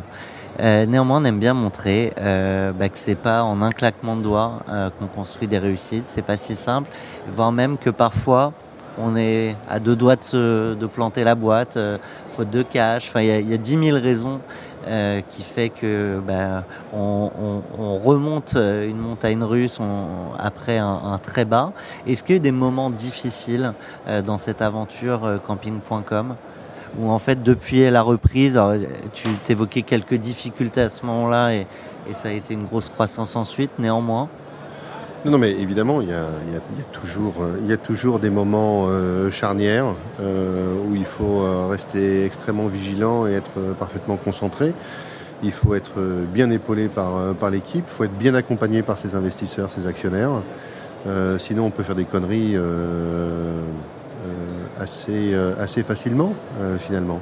[0.60, 4.60] néanmoins, on aime bien montrer bah, que c'est pas en un claquement de doigts
[4.98, 6.04] qu'on construit des réussites.
[6.08, 6.90] C'est pas si simple,
[7.30, 8.52] voire même que parfois
[8.98, 11.78] on est à deux doigts de, planter la boîte,
[12.30, 13.10] faute de cash.
[13.16, 14.40] Il y, a dix mille raisons
[14.88, 19.80] euh, qui fait que ben, on, remonte une montagne russe
[20.38, 21.72] après un, très bas.
[22.06, 23.72] Est-ce qu'il y a eu des moments difficiles
[24.06, 26.36] euh, dans cette aventure euh, camping.com
[27.00, 28.60] où en fait depuis la reprise,
[29.12, 31.66] tu t'évoquais quelques difficultés à ce moment-là et
[32.12, 34.28] ça a été une grosse croissance ensuite néanmoins
[35.24, 36.28] non, mais évidemment, il y, a,
[36.92, 39.86] toujours, il y a toujours des moments euh, charnières
[40.20, 44.72] euh, où il faut euh, rester extrêmement vigilant et être parfaitement concentré.
[45.42, 46.00] Il faut être
[46.32, 50.30] bien épaulé par, par l'équipe, il faut être bien accompagné par ses investisseurs, ses actionnaires.
[51.38, 52.56] sinon, on peut faire des conneries
[54.80, 56.32] assez, assez facilement,
[56.78, 57.20] finalement.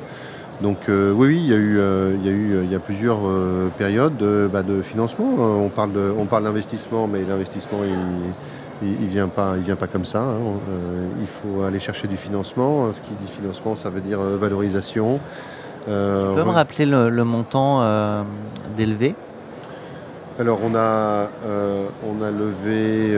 [0.61, 2.79] Donc euh, oui, il y a eu, euh, il y a eu, il y a
[2.79, 5.25] plusieurs euh, périodes de, bah, de, financement.
[5.25, 7.79] On parle, de, on parle d'investissement, mais l'investissement
[8.83, 10.21] il, il, vient pas, il vient pas comme ça.
[10.21, 10.39] Hein.
[11.21, 12.93] il faut aller chercher du financement.
[12.93, 15.19] Ce qui dit financement, ça veut dire valorisation.
[15.87, 18.25] tu peux me rappeler le, montant
[18.77, 19.15] d'élevé?
[20.39, 21.29] Alors on a,
[22.07, 23.17] on a levé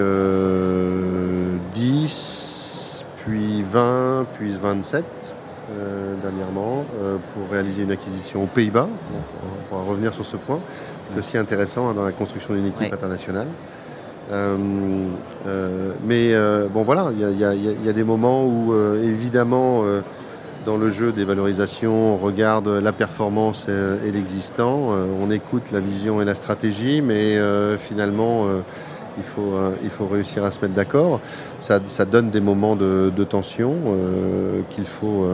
[1.75, 5.05] 10, puis 20, puis 27.
[5.69, 8.87] Euh, dernièrement euh, pour réaliser une acquisition aux Pays-Bas.
[8.89, 10.61] on pourra revenir sur ce point.
[11.03, 13.49] C'est aussi intéressant hein, dans la construction d'une équipe internationale.
[14.31, 14.57] Euh,
[16.05, 16.35] mais
[16.73, 19.83] bon voilà, il y, a des moments où évidemment
[20.65, 26.23] dans le jeu des valorisations, on regarde la performance et, l'existant, on écoute la vision
[26.23, 27.41] et la stratégie, mais
[27.79, 28.47] finalement
[29.19, 31.21] il faut, il faut réussir à se mettre d'accord.
[31.61, 33.75] Ça, donne des moments de, tension
[34.71, 35.27] qu'il faut,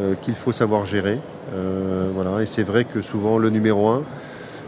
[0.00, 1.18] euh, qu'il faut savoir gérer.
[1.54, 2.42] Euh, voilà.
[2.42, 4.02] Et c'est vrai que souvent le numéro un,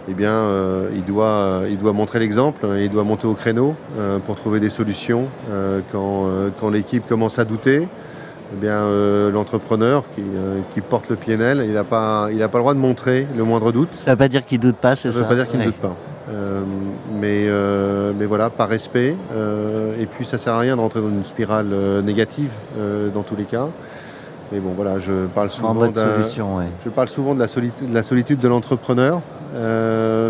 [0.09, 3.77] eh bien, euh, il, doit, il doit montrer l'exemple, il doit monter au créneau
[4.27, 5.29] pour trouver des solutions
[5.93, 6.27] quand,
[6.61, 7.87] quand l'équipe commence à douter.
[8.55, 12.49] eh bien, euh, l'entrepreneur qui, euh, qui porte le PNL, il n'a pas, il a
[12.49, 13.95] pas le droit de montrer le moindre doute.
[13.95, 15.49] Ça ne veut pas dire qu'il doute pas, c'est Ça ça ne veut pas dire
[15.49, 15.71] qu'il ne Ouais.
[15.71, 15.97] doute pas.
[16.33, 16.63] Euh,
[17.21, 19.15] mais, euh, mais voilà, par respect.
[19.35, 21.67] euh, et puis ça sert à rien de rentrer dans une spirale
[22.05, 22.53] négative
[23.15, 23.67] dans tous les cas.
[24.51, 26.65] Mais bon, voilà, je parle En souvent d'un- solution, oui.
[26.85, 29.21] je parle souvent de la solitude de, la solitude de l'entrepreneur.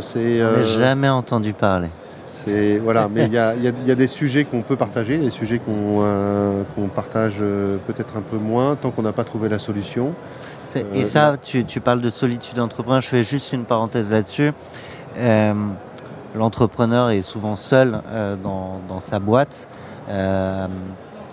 [0.00, 1.88] C'est jamais entendu parler.
[2.34, 5.16] c'est voilà, mais il y a, y a- y a des sujets qu'on peut partager,
[5.18, 6.02] des sujets qu'on
[6.74, 7.34] qu'on partage
[7.86, 10.12] peut-être un peu moins tant qu'on n'a pas trouvé la solution.
[10.94, 13.00] Et ça, tu, tu parles de solitude d'entrepreneur.
[13.02, 14.52] Je fais juste une parenthèse là-dessus.
[15.18, 15.52] Euh,
[16.34, 19.68] L'entrepreneur est souvent seul euh, dans, sa boîte
[20.08, 20.66] euh,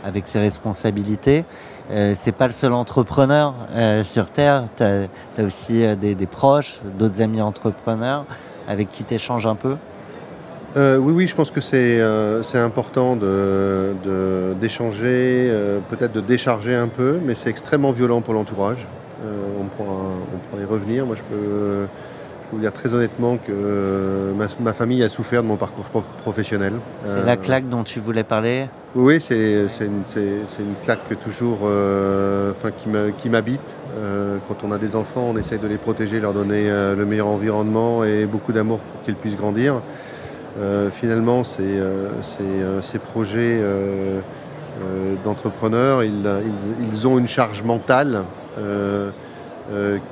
[0.03, 1.45] avec ses responsabilités.
[1.91, 4.65] Euh, c'est pas le seul entrepreneur euh, sur Terre.
[4.75, 5.07] Tu as,
[5.43, 8.25] aussi des, proches, d'autres amis entrepreneurs
[8.67, 9.77] avec qui tu échanges un peu?
[10.75, 11.99] Oui, oui, je pense que c'est
[12.59, 13.15] important
[14.61, 15.51] d'échanger,
[15.89, 18.85] peut-être de décharger un peu, mais c'est extrêmement violent pour l'entourage.
[19.59, 19.97] On, pourra,
[20.33, 21.07] on pourra y revenir.
[21.07, 21.87] Moi, je peux
[22.51, 26.07] vous dire très honnêtement que euh, ma, ma famille a souffert de mon parcours prof-
[26.23, 26.73] professionnel.
[27.05, 28.65] C'est Euh, la claque dont tu voulais parler.
[28.95, 30.01] Oui, c'est une,
[30.83, 32.51] claque que toujours, euh,
[33.19, 33.75] qui m'habite.
[34.47, 38.03] Quand on a des enfants, on essaye de les protéger, leur donner le meilleur environnement
[38.03, 39.81] et beaucoup d'amour pour qu'ils puissent grandir.
[40.91, 41.79] Finalement, ces,
[43.11, 43.61] projets
[45.23, 48.23] d'entrepreneurs, ils, ils- ils ont une charge mentale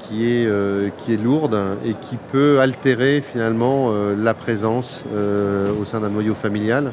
[0.02, 5.72] qui, est, euh, qui est lourde et qui peut altérer finalement euh, la présence euh,
[5.82, 6.92] au sein d'un noyau familial.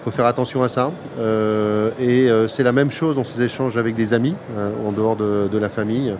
[0.00, 0.92] Il faut faire attention à ça.
[1.18, 4.92] Euh, et euh, c'est la même chose dans ces échanges avec des amis, euh, en
[4.92, 6.14] dehors de, la famille.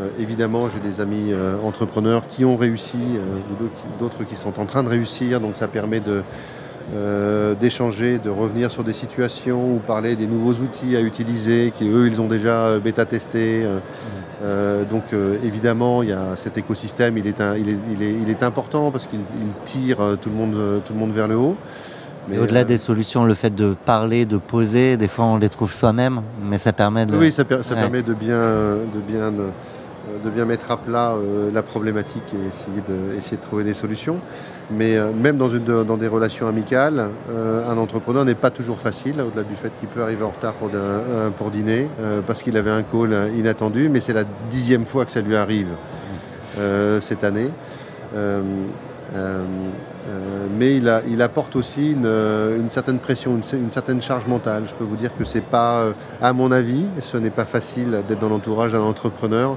[0.00, 4.60] Euh, évidemment, j'ai des amis euh, entrepreneurs qui ont réussi, euh, ou d'autres qui sont
[4.60, 6.22] en train de réussir, donc ça permet de,
[6.94, 11.88] euh, d'échanger, de revenir sur des situations ou parler des nouveaux outils à utiliser, qui
[11.88, 13.62] eux, ils ont déjà euh, bêta-testé.
[13.64, 13.78] Euh,
[14.42, 18.02] euh, donc euh, évidemment, il y a cet écosystème, il est, un- il est, il
[18.02, 21.28] est, il est important parce qu'il il tire tout le, monde, tout le monde vers
[21.28, 21.56] le haut.
[22.28, 25.48] Mais au-delà euh, des solutions, le fait de parler, de poser, des fois on les
[25.48, 27.16] trouve soi-même, mais ça permet de.
[27.16, 27.80] Oui, ça, per- ça Ouais.
[27.80, 28.38] permet de bien,
[28.94, 29.30] de bien,
[30.24, 33.74] de bien mettre à plat euh, la problématique et essayer de, essayer de trouver des
[33.74, 34.16] solutions.
[34.72, 38.78] Mais euh, même dans, une, dans des relations amicales, euh, un entrepreneur n'est pas toujours
[38.78, 42.42] facile, au-delà du fait qu'il peut arriver en retard pour, euh, pour dîner, euh, parce
[42.42, 45.70] qu'il avait un call euh, inattendu, mais c'est la dixième fois que ça lui arrive
[46.58, 47.50] euh, cette année.
[48.16, 48.42] Euh,
[49.16, 49.42] euh,
[50.08, 54.00] euh, mais il, a- il apporte aussi une, euh, une certaine pression, une, une certaine
[54.00, 54.62] charge mentale.
[54.68, 55.92] Je peux vous dire que c'est pas, euh,
[56.22, 59.56] à mon avis, ce n'est pas facile d'être dans l'entourage d'un entrepreneur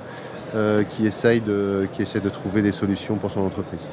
[0.56, 3.88] euh, qui, essaye de, qui essaie de trouver des solutions pour son entreprise.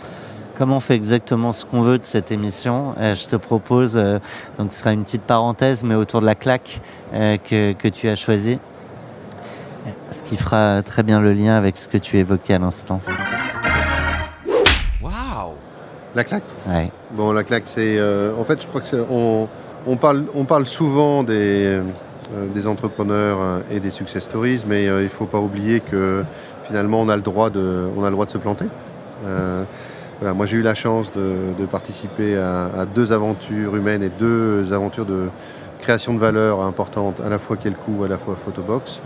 [0.59, 4.19] Comme on fait exactement ce qu'on veut de cette émission, euh, je te propose, euh,
[4.59, 6.81] donc ce sera une petite parenthèse, mais autour de la claque
[7.15, 8.59] euh, que, que tu as choisie,
[10.11, 13.01] ce qui fera très bien le lien avec ce que tu évoquais à l'instant.
[16.15, 16.43] La claque?
[16.67, 16.91] Ouais.
[17.13, 17.97] Bon, la claque, c'est.
[17.97, 19.49] euh, en fait, je crois que c'est- on,
[19.87, 21.79] on parle, on parle souvent des,
[22.35, 26.25] euh, des entrepreneurs et des success stories, mais euh, il ne faut pas oublier que
[26.71, 28.67] finalement, on a le droit de, on a le droit de se planter.
[29.27, 29.65] Euh,
[30.21, 35.05] voilà, moi, j'ai eu la chance de, participer à, deux aventures humaines et deux aventures
[35.05, 35.29] de
[35.81, 39.01] création de valeur importantes, à la fois Kelkou, à la fois Photobox.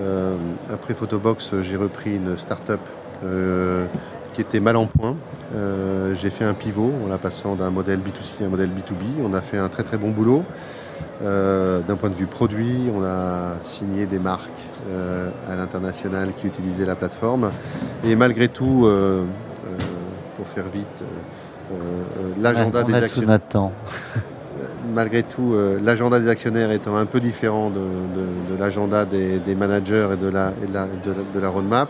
[0.00, 0.34] Euh,
[0.72, 2.80] après Photobox, j'ai repris une start-up
[3.22, 3.84] euh,
[4.32, 5.14] qui était mal en point.
[6.14, 9.22] J'ai fait un pivot en la passant d'un modèle B2C à un modèle B2B.
[9.22, 10.42] On a fait un très très bon boulot.
[11.20, 14.50] D'un point de vue produit, on a signé des marques
[14.90, 17.50] euh, à l'international qui utilisaient la plateforme.
[18.04, 19.24] Et malgré tout, euh, euh,
[20.36, 21.02] pour faire vite,
[22.40, 23.28] l'agenda des actionnaires
[24.94, 29.54] malgré tout, l'agenda des actionnaires étant un peu différent de, de- de l'agenda des, des
[29.54, 31.88] managers et de la, et de la, roadmap,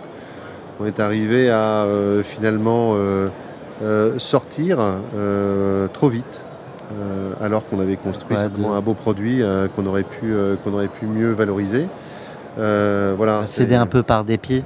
[0.80, 1.84] on est arrivé à
[2.22, 2.94] finalement
[4.18, 4.78] sortir
[5.92, 6.40] trop vite,
[6.92, 10.32] euh, alors qu'on avait construit Ouais, certainement de- un beau produit euh, qu'on aurait, pu,
[10.32, 11.88] euh, qu'on aurait pu mieux valoriser.
[12.58, 14.64] Euh, voilà, Céder un peu par dépit.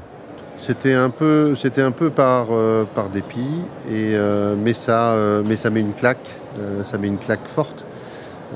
[0.59, 5.15] c'était un peu, c'était un peu par, euh, par dépit, et, euh, mais, ça,
[5.45, 6.29] mais ça met une claque,
[6.85, 7.85] ça met une claque forte.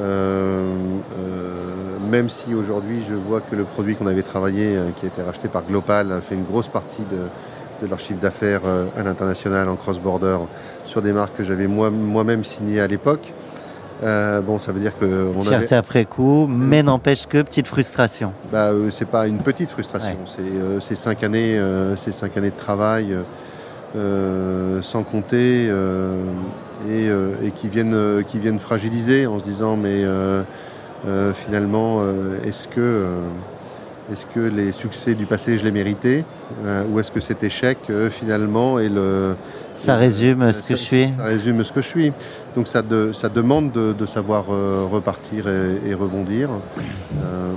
[0.01, 0.75] Euh,
[1.19, 5.09] euh, même si aujourd'hui je vois que le produit qu'on avait travaillé, euh, qui a
[5.09, 8.63] été racheté par Global, a fait une grosse partie de, de leur chiffre d'affaires
[8.99, 10.39] à l'international en cross-border
[10.87, 13.33] sur des marques que j'avais moi- moi-même signées à l'époque.
[14.03, 15.05] Euh, bon, ça veut dire que
[15.37, 18.33] on avait, Fierté après coup, mais n'empêche que petite frustration.
[18.51, 20.11] bah, euh, c'est pas une petite frustration.
[20.11, 20.17] Ouais.
[20.27, 23.23] C'est euh, c'est cinq années, euh, c'est cinq années de travail, euh,
[23.97, 26.17] euh, sans compter, euh,
[26.89, 30.43] et, euh, et qui viennent, euh, qui viennent fragiliser en se disant mais euh,
[31.07, 33.21] euh, finalement, euh, est-ce que, euh,
[34.13, 36.25] est-ce que les succès du passé, je les méritais
[36.91, 37.79] Ou est-ce que cet échec,
[38.11, 39.35] finalement, est le...
[39.77, 42.13] Ça résume ce que je suis Ça résume ce que je suis.
[42.55, 46.51] Donc ça, demande de, savoir repartir et, rebondir.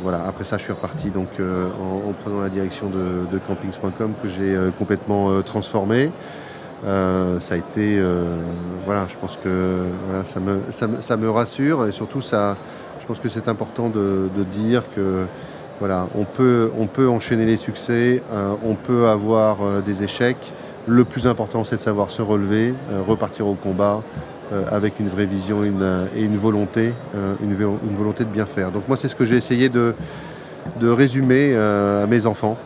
[0.04, 0.24] voilà.
[0.26, 5.42] Après ça, je suis reparti donc, en, prenant la direction de, campings.com que j'ai complètement
[5.42, 6.12] transformé.
[6.86, 8.42] Euh, ça a été, euh,
[8.84, 9.86] voilà, je pense que
[10.24, 12.56] ça, me, rassure et surtout ça,
[13.00, 15.26] je pense que c'est important de, dire que
[15.80, 16.70] voilà, on peut,
[17.10, 20.54] enchaîner les succès, euh, on peut avoir des échecs.
[20.88, 22.76] Le plus important, c'est de savoir se relever,
[23.08, 24.04] repartir au combat
[24.72, 26.94] avec une vraie vision et une volonté,
[27.42, 28.72] une, une, volonté de bien faire.
[28.72, 29.96] Donc moi, c'est ce que j'ai essayé de,
[30.80, 32.58] de résumer à mes enfants.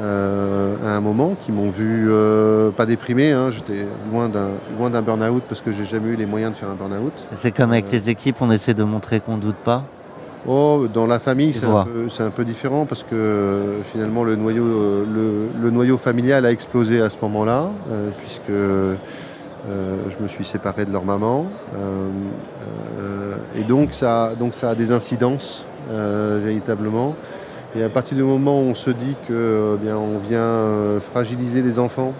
[0.00, 3.30] Euh, à un moment qui m'ont vu euh, pas déprimé.
[3.30, 3.50] Hein.
[3.50, 7.12] J'étais loin d'un burn-out parce que j'ai jamais eu les moyens de faire un burn-out.
[7.36, 9.84] C'est comme avec euh, les équipes, on essaie de montrer qu'on doute pas.
[10.46, 11.86] Oh, dans la famille, c'est un,
[12.26, 14.64] un, peu différent parce que finalement le noyau,
[15.04, 17.68] le, noyau familial a explosé à ce moment-là,
[18.22, 18.50] puisque
[19.68, 21.46] je me suis séparé de leur maman.
[23.54, 27.14] et donc ça, donc ça a des incidences véritablement.
[27.76, 31.00] Et à partir du moment où on se dit que euh, bien, on vient euh,
[31.00, 32.14] fragiliser des enfants,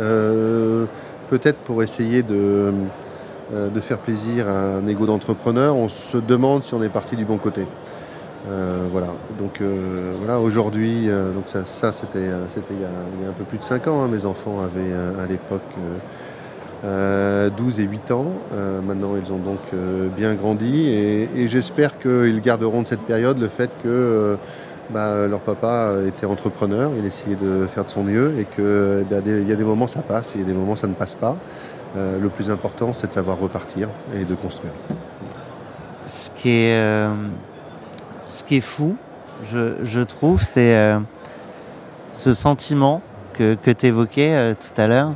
[0.00, 0.84] euh,
[1.30, 2.72] peut-être pour essayer de,
[3.80, 7.38] faire plaisir à un ego d'entrepreneur, on se demande si on est parti du bon
[7.38, 7.62] côté.
[8.92, 9.06] voilà.
[9.38, 9.62] Donc
[10.18, 11.08] voilà, aujourd'hui,
[11.46, 14.02] ça, ça c'était, c'était il, y a un peu plus de 5 ans.
[14.02, 14.08] Hein.
[14.08, 15.62] Mes enfants avaient à l'époque
[16.84, 18.26] 12 euh, et 8 ans.
[18.52, 23.40] Euh, maintenant, ils ont donc euh, bien grandi et, j'espère qu'ils garderont de cette période
[23.40, 24.36] le fait que
[24.90, 29.48] bah, leur papa était entrepreneur, il essayait de faire de son mieux et qu'il eh
[29.48, 31.36] y a des moments ça passe il y a des moments ça ne passe pas.
[31.96, 34.72] le plus important, c'est de savoir repartir et de construire.
[36.06, 36.50] Ce qui
[38.56, 38.96] est, fou,
[39.44, 40.96] je, trouve, c'est
[42.12, 43.00] ce sentiment
[43.32, 45.12] que tu évoquais tout à l'heure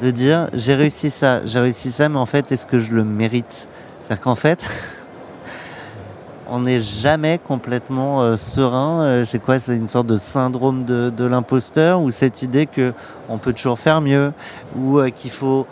[0.00, 3.04] de dire j'ai réussi ça, j'ai réussi ça, mais en fait, est-ce que je le
[3.04, 3.68] mérite?
[4.02, 4.64] C'est-à-dire qu'en fait,
[6.48, 9.02] on n'est jamais complètement euh, serein.
[9.02, 9.58] Euh, c'est quoi?
[9.58, 12.92] C'est une sorte de syndrome de, l'imposteur ou cette idée que
[13.28, 14.32] on peut toujours faire mieux
[14.76, 15.66] ou euh, qu'il faut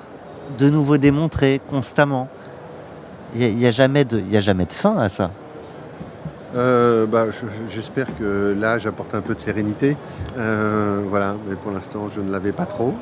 [0.59, 2.29] de nouveau démontrer constamment.
[3.35, 5.31] Il n'y a, jamais de, a jamais de fin à ça.
[6.55, 7.27] bah,
[7.68, 9.97] J'espère que là, j'apporte un peu de sérénité.
[10.37, 12.95] voilà, mais pour l'instant, je ne l'avais pas trop.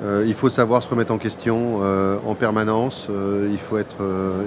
[0.00, 3.08] Euh, il faut savoir se remettre en question euh, en permanence.
[3.10, 3.96] Euh, il faut être,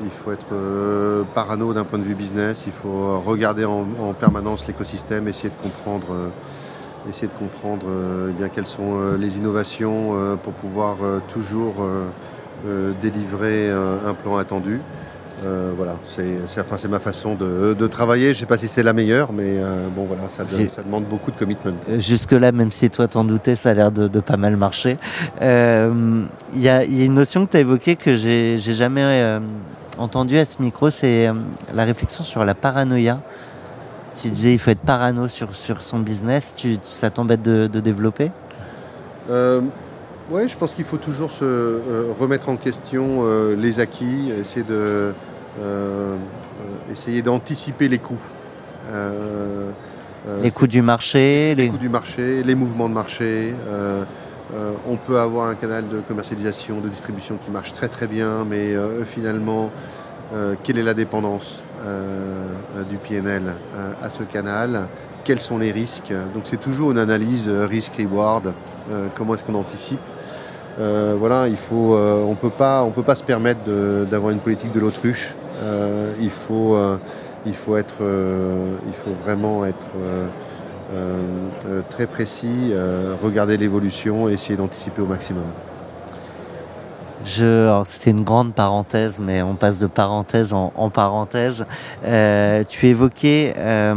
[0.04, 2.64] il parano d'un point de vue business.
[2.68, 6.08] Il faut regarder en, permanence l'écosystème, essayer de comprendre,
[7.10, 7.86] essayer de comprendre
[8.30, 10.98] eh bien quelles sont les innovations pour pouvoir
[11.28, 11.76] toujours
[13.02, 14.80] délivrer un plan attendu.
[15.44, 18.28] Euh, voilà, c'est enfin, ma façon de, travailler.
[18.28, 21.06] Je ne sais pas si c'est la meilleure, mais euh, bon, voilà, ça, ça, demande
[21.06, 21.74] beaucoup de commitment.
[21.90, 24.98] Euh, jusque-là, même si toi t'en doutais, ça a l'air de, pas mal marcher.
[25.42, 29.40] Il y, a, une notion que tu as évoquée que j'ai jamais
[29.98, 31.30] entendue à ce micro, c'est
[31.74, 33.20] la réflexion sur la paranoïa.
[34.22, 38.32] Tu disais il faut être parano sur, sur son business, tu, ça t'embête de, développer?
[39.30, 41.82] Oui, je pense qu'il faut toujours se
[42.20, 43.24] remettre en question
[43.58, 45.14] les acquis, essayer de
[46.92, 48.20] essayer d'anticiper les coûts.
[48.92, 49.72] Euh,
[50.44, 51.70] les coûts du marché, les...
[51.70, 53.54] coûts du marché, les mouvements de marché.
[54.88, 58.76] on peut avoir un canal de commercialisation, de distribution qui marche très très bien, mais
[59.06, 59.72] finalement,
[60.64, 61.62] quelle est la dépendance
[62.90, 63.54] du PNL
[64.02, 64.88] à ce canal?
[65.24, 66.14] Quels sont les risques?
[66.36, 68.54] Donc c'est toujours une analyse risk-reward.
[69.16, 70.02] comment est-ce qu'on anticipe?
[70.78, 73.62] Voilà, il faut, on peut pas, on peut pas se permettre
[74.06, 75.34] d'avoir une politique de l'autruche.
[75.62, 76.98] Euh, euh,
[78.02, 79.86] euh, il faut vraiment être
[81.90, 82.74] très précis,
[83.24, 85.46] regarder l'évolution et essayer d'anticiper au maximum.
[87.24, 91.66] C'était une grande parenthèse, mais on passe de parenthèse en, parenthèse.
[92.06, 93.96] Euh, tu évoquais euh,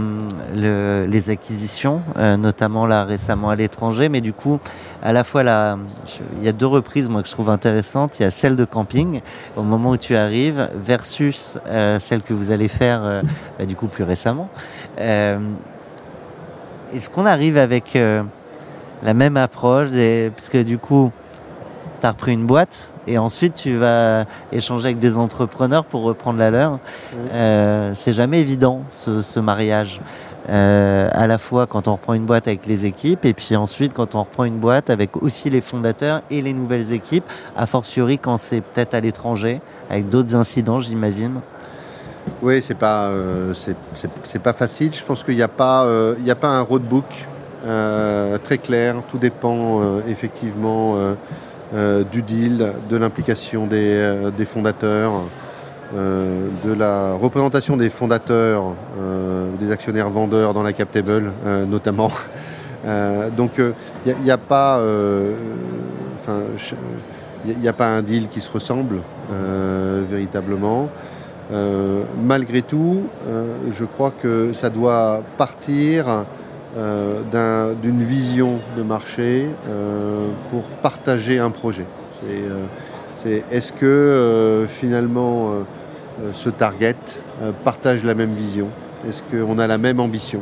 [0.55, 4.61] le, les acquisitions, euh, notamment là récemment à l'étranger, mais du coup,
[5.03, 5.79] à la fois là,
[6.39, 8.21] il y a deux reprises moi que je trouve intéressantes.
[8.21, 9.21] Il y a celle de camping
[9.57, 13.23] au moment où tu arrives versus euh, celle que vous allez faire euh,
[13.59, 14.49] bah, du coup plus récemment.
[14.99, 15.41] Est-ce
[17.11, 17.99] qu'on arrive avec
[19.03, 21.11] la même approche, des, parce que du coup,
[22.05, 26.39] tu as repris une boîte et ensuite tu vas échanger avec des entrepreneurs pour reprendre
[26.39, 26.79] la leur.
[27.33, 30.03] Euh, c'est jamais évident ce, mariage.
[30.51, 33.95] Euh, à la fois quand on reprend une boîte avec les équipes et puis ensuite
[33.95, 37.25] quand on reprend une boîte avec aussi les fondateurs et les nouvelles équipes,
[37.57, 41.41] a fortiori quand c'est peut-être à l'étranger, avec d'autres incidents j'imagine.
[42.43, 44.93] Oui, c'est pas, euh, c'est- pas facile.
[44.93, 47.07] Je pense qu'il n'y a, pas, euh, il y a pas un roadbook
[48.43, 48.97] très clair.
[49.11, 50.99] Tout dépend effectivement
[52.13, 55.13] du deal, de l'implication des, euh, fondateurs,
[55.95, 61.65] euh, de la représentation des fondateurs, euh, des actionnaires vendeurs dans la cap table euh,
[61.65, 62.11] notamment.
[62.87, 63.53] Euh, donc
[64.05, 65.33] il n'y a, pas, euh,
[67.47, 68.97] il n'y a pas un deal qui se ressemble
[69.33, 70.91] euh, véritablement.
[71.51, 76.27] Euh, malgré tout, euh, je crois que ça doit partir
[76.77, 81.85] euh, d'un- d'une vision de marché euh, pour partager un projet.
[82.25, 82.65] Euh,
[83.51, 85.51] est-ce que finalement
[86.35, 86.95] ce target
[87.65, 88.69] partage la même vision?
[89.09, 90.41] Est-ce qu'on a la même ambition?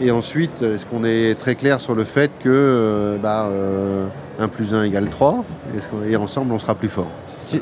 [0.00, 3.48] Et ensuite, est-ce qu'on est très clair sur le fait que euh, bah,
[4.38, 5.44] 1 plus 1 égale 3
[5.76, 7.08] Est-ce qu'on- et ensemble on sera plus fort?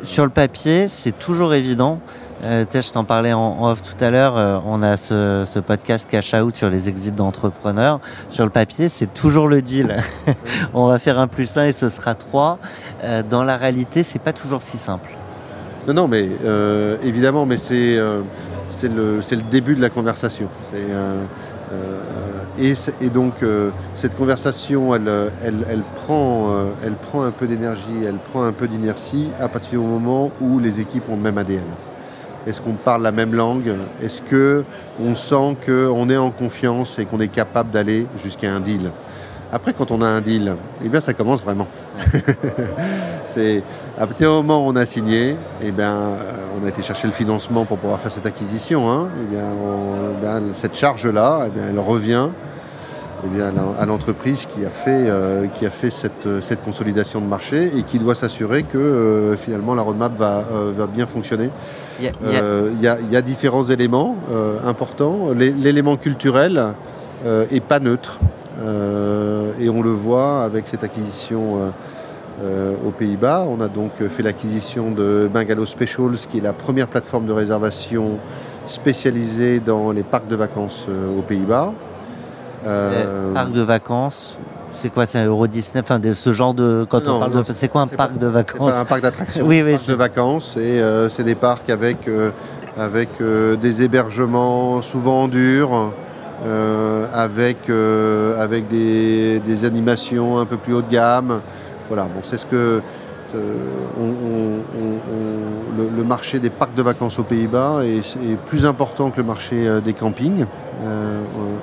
[0.02, 2.00] Sur le papier, c'est toujours évident.
[2.44, 4.36] Euh, je t'en parlais en, off tout à l'heure.
[4.36, 8.00] euh, on a ce, podcast Cash Out sur les exits d'entrepreneurs.
[8.28, 9.96] Sur le papier, c'est toujours le deal.
[10.74, 12.58] on va faire un plus un et ce sera trois.
[13.04, 15.10] Euh, dans la réalité, c'est pas toujours si simple.
[15.86, 20.48] Non, non, mais euh, évidemment, mais c'est le, début de la conversation.
[22.58, 22.74] Et,
[23.08, 23.34] donc,
[23.94, 26.50] cette conversation, elle prend
[27.22, 31.08] un peu d'énergie, elle prend un peu d'inertie à partir du moment où les équipes
[31.08, 31.62] ont le même ADN.
[32.46, 33.72] Est-ce qu'on parle la même langue?
[34.02, 34.64] Est-ce que
[35.00, 38.90] on sent qu'on est en confiance et qu'on est capable d'aller jusqu'à un deal?
[39.52, 41.68] Après, quand on a un deal, eh bien, ça commence vraiment.
[43.26, 43.62] C'est
[43.98, 46.16] à partir du moment où on a signé, eh bien, euh,
[46.60, 48.90] on a été chercher le financement pour pouvoir faire cette acquisition.
[48.90, 52.28] hein, eh bien, on- ben, cette charge-là, eh bien, elle revient
[53.24, 57.70] eh bien, à l'en- à l'entreprise qui a fait, euh, euh, cette consolidation de marché
[57.78, 60.42] et qui doit s'assurer que finalement la roadmap va
[60.92, 61.50] bien fonctionner.
[62.00, 65.30] Il Euh, Il y, a, il y a différents éléments euh, importants.
[65.36, 66.74] L'é- L'élément culturel
[67.26, 68.18] euh, est pas neutre.
[68.62, 71.68] Euh, et on le voit avec cette acquisition euh,
[72.44, 73.44] euh, aux Pays-Bas.
[73.48, 78.18] On a donc fait l'acquisition de Bungalow Specials, qui est la première plateforme de réservation
[78.66, 81.72] spécialisée dans les parcs de vacances euh, aux Pays-Bas.
[82.64, 84.38] Euh, euh, parc de vacances.
[84.74, 86.86] C'est quoi, c'est un Euro Disney, enfin de ce genre de.
[86.88, 87.46] Quand Non, on parle non, de.
[87.52, 89.72] C'est quoi un parc pas- de vacances pas un parc d'attractions, Oui, c'est un oui,
[89.74, 92.30] parc de vacances et euh, c'est des parcs avec, euh,
[92.76, 95.92] avec euh, des hébergements souvent en dur,
[97.14, 97.70] avec,
[98.38, 101.40] avec des, des animations un peu plus haut de gamme.
[101.88, 102.80] Voilà, bon, c'est ce que
[103.34, 108.36] on- on- on- on- le, le marché des parcs de vacances aux Pays-Bas est, est
[108.46, 110.44] plus important que le marché des campings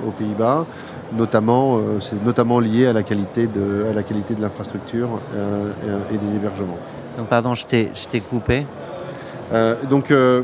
[0.06, 0.64] aux Pays-Bas.
[1.12, 5.68] Notamment, euh, c'est notamment lié à la qualité de, à la qualité de l'infrastructure euh,
[6.10, 6.78] et, et des hébergements.
[7.18, 8.64] Donc, pardon, je t'ai coupé.
[9.52, 10.42] Euh, donc, euh,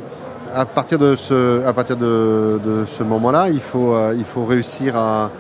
[0.53, 4.45] à partir de ce, à partir de, de ce moment-là, il faut, euh, il faut
[4.45, 5.31] réussir à,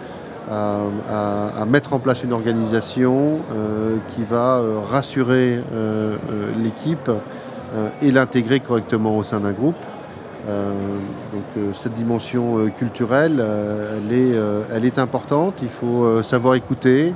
[0.48, 0.76] à-
[1.10, 7.08] à- à mettre en place une organisation euh, qui va euh, rassurer euh, euh, l'équipe
[7.08, 9.74] euh, et l'intégrer correctement au sein d'un groupe.
[10.48, 10.72] Euh,
[11.32, 14.34] donc euh, cette dimension euh, culturelle, elle, est,
[14.74, 15.54] elle est importante.
[15.62, 17.14] Il faut savoir écouter.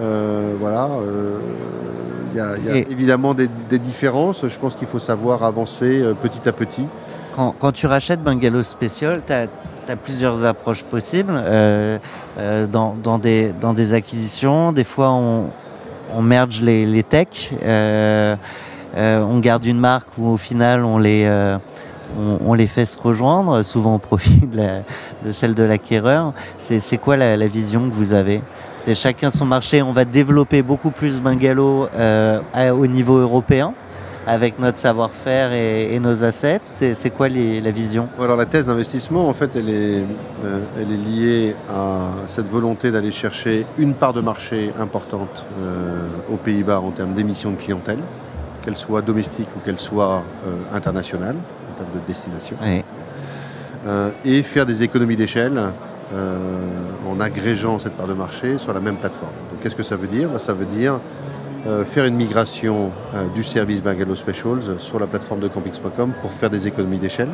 [0.00, 0.88] Voilà.
[2.34, 4.46] Il y a, y évidemment des, des différences.
[4.46, 6.86] Je pense qu'il faut savoir avancer petit à petit.
[7.34, 9.48] Quand, quand tu rachètes Bungalow Special, tu as,
[9.96, 11.32] plusieurs approches possibles.
[11.34, 11.98] Euh,
[12.38, 15.46] euh, dans, dans des, dans des acquisitions, des fois, on,
[16.14, 17.52] on merge les, les techs.
[17.62, 18.36] Euh,
[18.94, 21.26] on garde une marque où, au final, on les,
[22.18, 26.32] on, les fait se rejoindre, souvent au profit de, celle de l'acquéreur.
[26.58, 28.42] C'est quoi la, vision que vous avez?
[28.78, 29.82] C'est chacun son marché.
[29.82, 32.40] On va développer beaucoup plus Bungalow euh,
[32.72, 33.74] au niveau européen
[34.24, 38.08] avec notre savoir-faire et, nos assets C'est quoi la vision?
[38.20, 40.02] Alors la thèse d'investissement, en fait, elle est,
[40.44, 46.06] euh, elle est liée à cette volonté d'aller chercher une part de marché importante euh,
[46.32, 47.98] aux Pays-Bas en termes d'émissions de clientèle,
[48.64, 50.22] qu'elle soit domestique ou qu'elle soit
[50.72, 51.34] internationale,
[51.82, 52.56] termes de destination.
[53.86, 55.60] Euh, et faire des économies d'échelle
[56.14, 56.38] euh,
[57.08, 59.32] en agrégeant cette part de marché sur la même plateforme.
[59.50, 60.28] Donc qu'est-ce que ça veut dire?
[60.28, 61.00] Ben, Ça veut dire
[61.66, 62.92] euh, faire une migration
[63.34, 67.30] du service Bungalow Specials sur la plateforme de campings.com pour faire des économies d'échelle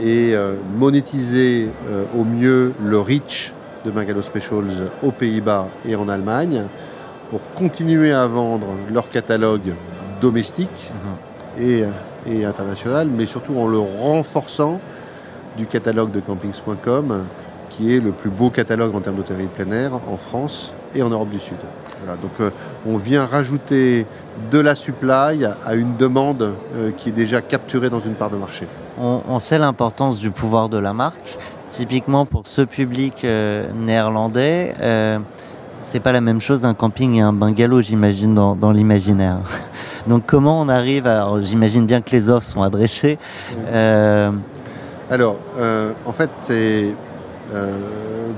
[0.00, 0.36] et
[0.76, 1.68] monétiser
[2.16, 3.52] au mieux le reach
[3.84, 6.66] de Bungalow Specials aux Pays-Bas et en Allemagne
[7.30, 9.74] pour continuer à vendre leur catalogue
[10.20, 10.92] domestique
[11.58, 11.82] et,
[12.26, 14.80] et international, mais surtout en le renforçant
[15.56, 17.24] du catalogue de campings.com
[17.76, 21.10] qui est le plus beau catalogue en termes d'hôtellerie plein air en France et en
[21.10, 21.56] Europe du Sud.
[22.04, 22.50] Voilà, donc euh,
[22.86, 24.06] on vient rajouter
[24.50, 28.36] de la supply à une demande euh, qui est déjà capturée dans une part de
[28.36, 28.66] marché.
[28.98, 31.36] On, sait l'importance du pouvoir de la marque.
[31.70, 34.74] Typiquement pour ce public euh, néerlandais,
[35.94, 39.38] c'est pas la même chose un camping et un bungalow, j'imagine, dans, dans l'imaginaire.
[40.08, 41.18] Donc comment on arrive à...
[41.22, 43.16] alors, J'imagine bien que les offres sont adressées.
[43.68, 44.32] Euh,
[45.08, 46.92] Alors, euh, en fait, c'est
[47.54, 47.78] euh,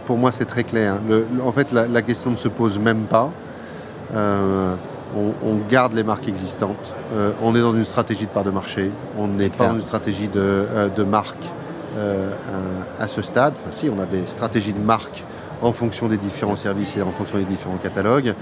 [0.05, 0.97] pour moi c'est très clair.
[1.09, 3.31] Le- en fait, la, la question ne se pose même pas.
[4.15, 6.93] On, on garde les marques existantes.
[7.43, 8.91] On est dans une stratégie de part de marché.
[9.19, 9.69] On n'est pas clair.
[9.71, 11.45] dans une stratégie de, de marque
[12.99, 13.55] à, à ce stade.
[13.57, 15.25] Enfin, si, on a des stratégies de marque
[15.63, 18.35] en fonction des différents services et en fonction des différents catalogues.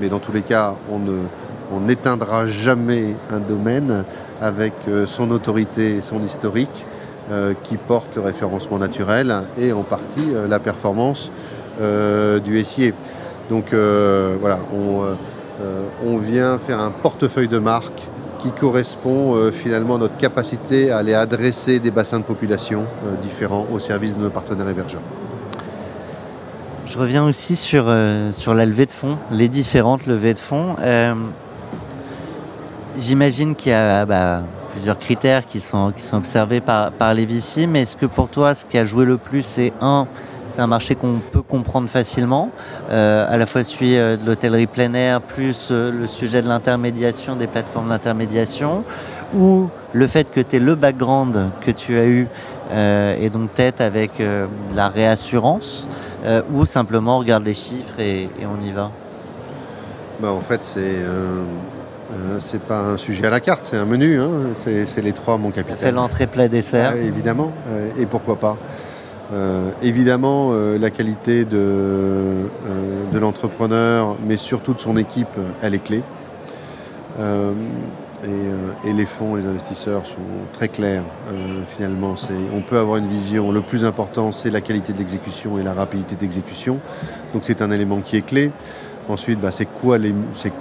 [0.00, 4.04] Mais dans tous les cas, on n'éteindra jamais un domaine
[4.40, 6.86] avec euh, son autorité et son historique
[7.30, 11.30] euh, qui porte le référencement naturel et en partie euh, la performance
[11.78, 12.92] du SIA.
[13.50, 15.02] Donc voilà, on,
[16.06, 18.02] on vient faire un portefeuille de marques
[18.38, 22.86] qui correspond finalement à notre capacité à aller adresser des bassins de population
[23.20, 25.02] différents au service de nos partenaires hébergeurs.
[26.86, 30.76] Je reviens aussi sur, euh, sur la levée de fonds, les différentes levées de fonds.
[30.80, 31.14] Euh,
[32.96, 37.26] J'imagine qu'il y a bah, plusieurs critères qui sont, qui sont observés par, par les
[37.26, 40.06] VC, mais est-ce que pour toi, ce qui a joué le plus, c'est un,
[40.46, 42.52] c'est un marché qu'on peut comprendre facilement,
[42.90, 47.48] euh, à la fois celui de l'hôtellerie plein air, plus le sujet de l'intermédiation, des
[47.48, 48.84] plateformes d'intermédiation,
[49.34, 52.28] ou le fait que tu es le background que tu as eu,
[52.72, 54.12] et donc tête avec
[54.74, 55.86] la réassurance,
[56.26, 58.90] euh, ou simplement on regarde les chiffres et, et on y va
[60.20, 61.42] Bah, en fait, c'est euh,
[62.12, 64.20] euh, c'est pas un sujet à la carte, c'est un menu.
[64.20, 64.30] hein.
[64.54, 65.94] C'est c'est les trois, mon capitaine.
[65.94, 66.92] l'entrée plat dessert.
[66.94, 68.56] Ah, évidemment, euh, et pourquoi pas.
[69.34, 72.46] Euh, évidemment, la qualité de,
[73.12, 76.02] de l'entrepreneur, mais surtout de son équipe, elle est clé.
[78.26, 80.16] Euh, et, les fonds, les investisseurs sont
[80.52, 81.04] très clairs.
[81.30, 82.14] Euh, finalement,
[82.54, 83.52] on peut avoir une vision.
[83.52, 86.78] Le plus important, c'est la qualité d'exécution et la rapidité d'exécution.
[87.32, 88.50] Donc, c'est un élément qui est clé.
[89.08, 89.98] Ensuite, bah, c'est quoi,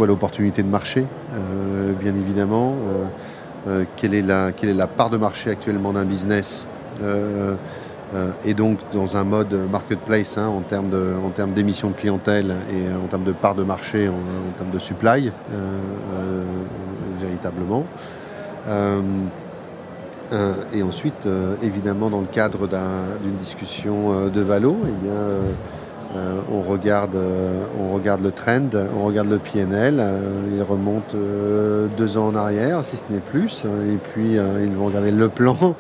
[0.06, 2.76] l'opportunité de marché, euh, bien évidemment.
[3.96, 6.68] Quelle, est la, part de marché actuellement d'un business
[8.46, 10.92] et donc dans un mode marketplace hein, en termes
[11.26, 14.14] en termes d'émission de clientèle et euh, en termes de part de marché, en,
[14.58, 16.44] termes de supply, euh, euh,
[17.22, 17.84] véritablement.
[18.68, 19.00] Euh,
[20.34, 25.04] euh, et ensuite, euh, évidemment, dans le cadre d'un- d'une discussion euh, de valo, eh
[25.06, 25.42] bien, euh,
[26.16, 30.20] euh, on, regarde, euh, on regarde le trend, on regarde le PNL, euh,
[30.56, 34.64] il remonte euh, deux ans en arrière, si ce n'est plus, euh, et puis euh,
[34.66, 35.74] ils vont regarder le plan euh,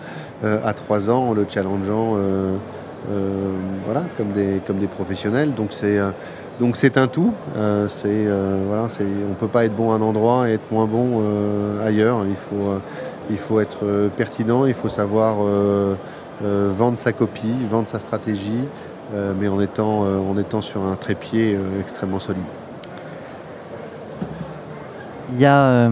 [0.63, 2.55] à trois ans, en le challengeant euh,
[3.09, 3.53] euh,
[3.85, 5.53] voilà, comme, des, comme des professionnels.
[5.53, 6.11] Donc c'est euh,
[6.97, 7.33] un tout.
[7.57, 8.87] Euh, c'est euh, voilà,
[9.35, 12.19] peut pas être bon à un endroit et être moins bon euh, ailleurs.
[12.27, 12.79] Il faut euh,
[13.29, 15.95] il faut être euh, pertinent, il faut savoir euh,
[16.43, 18.67] euh, vendre sa copie, vendre sa stratégie,
[19.13, 22.43] euh, mais en étant euh, en étant sur un trépied euh, extrêmement solide.
[25.33, 25.89] Il y a euh,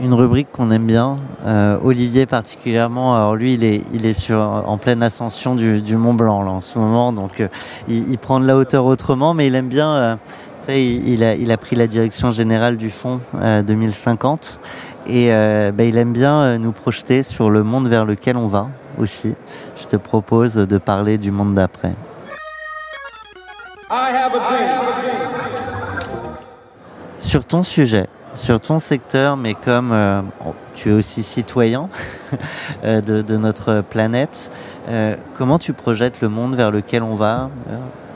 [0.00, 3.14] une rubrique qu'on aime bien, euh, Olivier particulièrement.
[3.16, 6.50] Alors lui, il est, il est sur, en pleine ascension du, du Mont Blanc là,
[6.50, 7.48] en ce moment, donc euh,
[7.88, 9.90] il, il prend de la hauteur autrement, mais il aime bien.
[9.94, 10.16] euh,
[10.60, 14.58] tu sais, il, il a, il a pris la direction générale du fonds euh, 2050
[15.06, 18.68] et euh, bah, il aime bien nous projeter sur le monde vers lequel on va
[18.98, 19.34] aussi.
[19.78, 21.94] Je te propose de parler du monde d'après.
[27.18, 28.06] Sur ton sujet,
[28.40, 30.22] sur ton secteur, mais comme euh,
[30.74, 31.88] tu es aussi citoyen
[32.84, 34.50] euh, de, notre planète,
[34.88, 37.50] euh, comment tu projettes le monde vers lequel on va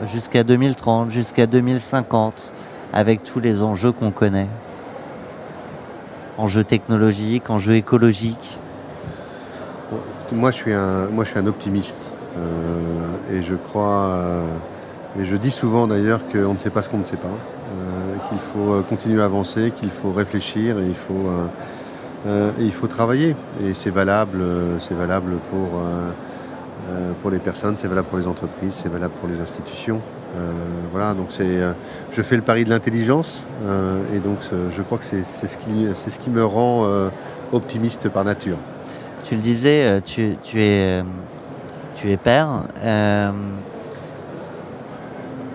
[0.04, 2.52] jusqu'à 2030, jusqu'à 2050,
[2.94, 4.48] avec tous les enjeux qu'on connaît?
[6.38, 8.58] Enjeux technologiques, enjeux écologiques?
[10.32, 11.98] Moi, je suis un, moi, je suis un optimiste.
[13.30, 14.18] Et je crois,
[15.20, 17.28] et je dis souvent d'ailleurs qu'on ne sait pas ce qu'on ne sait pas,
[18.34, 21.46] qu'il faut euh, continuer à avancer, qu'il faut réfléchir, il faut, euh,
[22.26, 23.36] euh, il faut travailler.
[23.62, 24.42] Et c'est valable,
[24.80, 25.80] c'est valable pour,
[27.22, 30.00] pour les personnes, c'est valable pour les entreprises, c'est valable pour les institutions.
[30.90, 31.60] Voilà, donc c'est,
[32.12, 33.44] je fais le pari de l'intelligence,
[34.14, 34.38] et donc
[34.76, 36.86] je crois que c'est, ce qui, ce qui me rend
[37.52, 38.56] optimiste par nature.
[39.22, 41.04] Tu le disais, tu, tu es,
[41.94, 42.64] tu es père.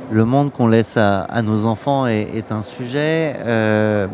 [0.09, 3.35] Euh, le monde qu'on laisse à, nos enfants est, un sujet.
[3.45, 4.07] Euh,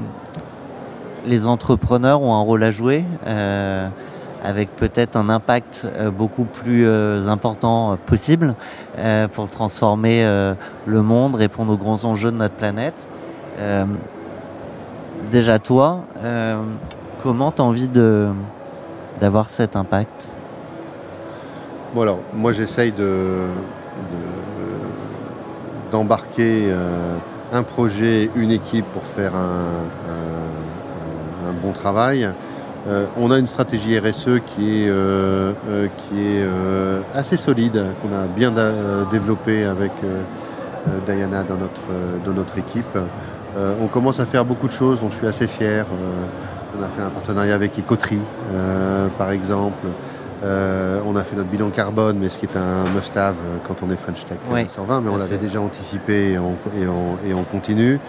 [1.25, 3.03] les entrepreneurs ont un rôle à jouer.
[3.25, 3.87] Euh,
[4.43, 6.87] avec peut-être un impact beaucoup plus
[7.27, 8.53] important possible
[9.33, 10.23] pour transformer
[10.85, 13.09] le monde, répondre aux grands enjeux de notre planète.
[15.31, 16.01] déjà toi,
[17.23, 17.89] comment tu as envie
[19.19, 20.27] d'avoir cet impact?
[21.95, 23.47] Moi j'essaye de,
[25.95, 26.69] d'embarquer
[27.53, 29.85] un projet, une équipe pour faire un,
[31.61, 32.27] bon travail.
[32.87, 38.13] Euh, on a une stratégie RSE qui est, euh, euh, qui est assez solide, qu'on
[38.13, 38.51] a bien
[39.09, 39.91] développée avec
[41.05, 41.87] Diana dans notre,
[42.25, 42.97] dans notre équipe.
[43.81, 45.85] on commence à faire beaucoup de choses dont je suis assez fier.
[46.77, 48.27] on a fait un partenariat avec Ecoterie,
[49.17, 49.87] par exemple.
[50.45, 53.35] On a fait notre bilan carbone, mais ce qui est un must-have
[53.67, 54.37] quand on est French Tech
[54.67, 56.57] 120, mais on l'avait déjà anticipé et on,
[57.27, 57.99] et on continue.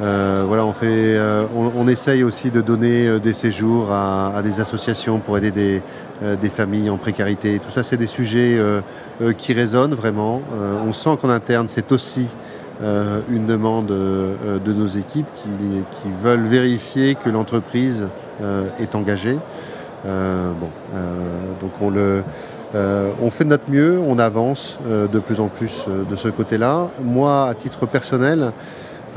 [0.00, 4.58] Euh, voilà, on, fait, euh, on, essaye aussi de donner euh, des séjours à, des
[4.58, 5.82] associations pour aider des,
[6.40, 7.58] des, familles en précarité.
[7.58, 8.58] Tout ça, c'est des sujets
[9.38, 10.42] qui résonnent vraiment.
[10.86, 12.26] on sent qu'en interne, c'est aussi
[12.82, 18.06] une demande de nos équipes qui, qui veulent vérifier que l'entreprise
[18.78, 19.38] est engagée.
[20.04, 20.68] Bon,
[21.60, 22.22] donc on le,
[22.74, 26.88] on fait de notre mieux, on avance de plus en plus de ce côté-là.
[27.02, 28.52] Moi, à titre personnel,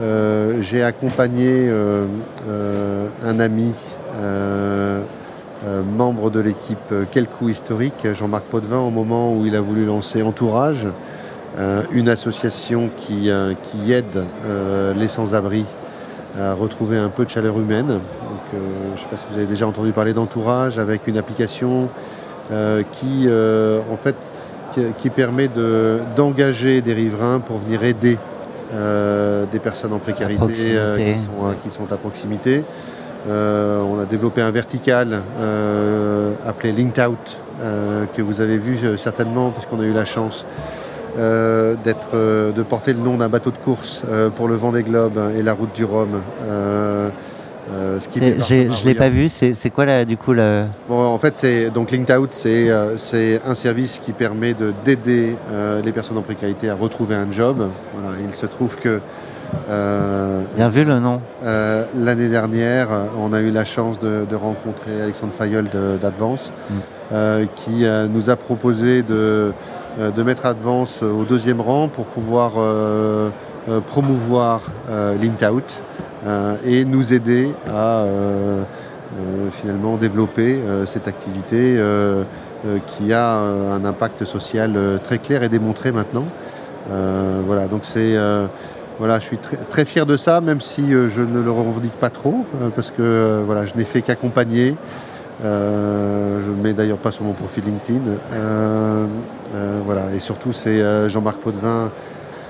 [0.02, 2.06] euh, j'ai accompagné euh,
[2.48, 3.74] euh, un ami,
[5.98, 10.86] membre de l'équipe Quelcou Historique, Jean-Marc Potvin, au moment où il a voulu lancer Entourage,
[11.92, 13.32] une association qui,
[13.64, 14.24] qui aide
[14.96, 15.66] les sans-abri
[16.40, 18.00] à retrouver un peu de chaleur humaine.
[18.54, 21.90] Je ne sais pas si vous avez déjà entendu parler d'entourage avec une application
[22.50, 24.16] qui, en fait,
[24.98, 25.50] qui, permet
[26.16, 28.18] d'engager des riverains pour venir aider
[28.74, 32.64] euh, des personnes en précarité euh, qui, sont, euh, qui, sont, à proximité.
[33.30, 35.22] on a développé un vertical
[36.46, 37.38] appelé Linked Out,
[38.16, 40.46] que vous avez vu certainement, puisqu'on a eu la chance
[41.18, 44.02] d'être, de porter le nom d'un bateau de course
[44.36, 46.22] pour le vent des globes et la route du Rhum.
[48.22, 50.66] Euh, je ne l'ai pas vu, c'est quoi là, du coup le...
[50.88, 55.82] bon, En fait, c'est donc Linked Out, c'est euh, un service qui permet d'aider euh,
[55.84, 57.70] les personnes en précarité à retrouver un job.
[57.94, 59.00] Voilà, il se trouve que...
[59.70, 61.22] Bien vu le nom.
[61.44, 62.90] L'année dernière,
[63.20, 65.70] on a eu la chance de, rencontrer Alexandre Fayol
[66.02, 67.46] d'Advance, mm.
[67.56, 69.54] qui nous a proposé de,
[70.00, 72.54] de mettre Advance au deuxième rang pour pouvoir
[73.86, 74.62] promouvoir
[75.22, 75.82] Linked Out.
[76.26, 78.64] Euh, et nous aider à euh,
[79.20, 81.80] euh, finalement développer cette activité
[82.88, 86.26] qui a un impact social très clair et démontré maintenant.
[87.46, 88.18] voilà, donc c'est
[89.00, 92.46] voilà, je suis très, fier de ça, même si je ne le revendique pas trop,
[92.76, 94.76] parce que voilà, je n'ai fait qu'accompagner.
[95.44, 98.02] je ne mets d'ailleurs pas sur mon profil LinkedIn.
[99.86, 101.92] voilà, et surtout c'est Jean-Marc Potvin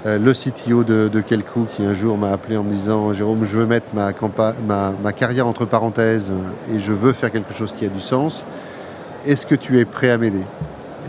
[0.06, 3.58] euh, le CTO de, de qui un jour m'a appelé en me disant Jérôme, je
[3.58, 4.12] veux mettre ma,
[5.14, 6.34] carrière entre parenthèses
[6.74, 8.46] et je veux faire quelque chose qui a du sens.
[9.26, 10.44] Est-ce que tu es prêt à m'aider?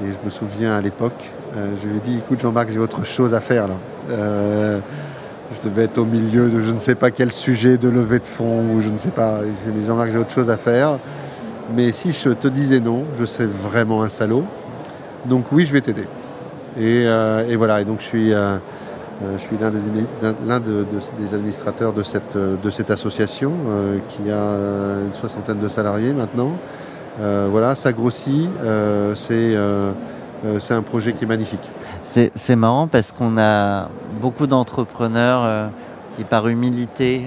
[0.04, 3.04] Et je me souviens à l'époque, euh, je lui ai dit écoute Jean-Marc, j'ai autre
[3.04, 3.74] chose à faire là.
[4.10, 4.78] Euh,
[5.52, 8.26] je devais être au milieu de je ne sais pas quel sujet de levée de
[8.26, 9.40] fonds ou je ne sais pas.
[9.66, 10.98] Je dit Jean-Marc, j'ai autre chose à faire.
[11.74, 14.44] Mais si je te disais non, je serais vraiment un salaud.
[15.26, 16.06] Donc oui, je vais t'aider.
[16.78, 17.04] Et,
[17.48, 18.32] et, voilà, et donc je suis,
[19.36, 22.36] je suis l'un des, administrateurs de cette,
[22.70, 26.52] cette association euh, qui a une soixantaine de salariés maintenant.
[27.20, 28.48] Euh, voilà, ça grossit.
[29.14, 31.70] c'est un projet qui est magnifique.
[32.04, 33.88] C'est marrant parce qu'on a
[34.20, 35.70] beaucoup d'entrepreneurs
[36.16, 37.22] qui, par humilité,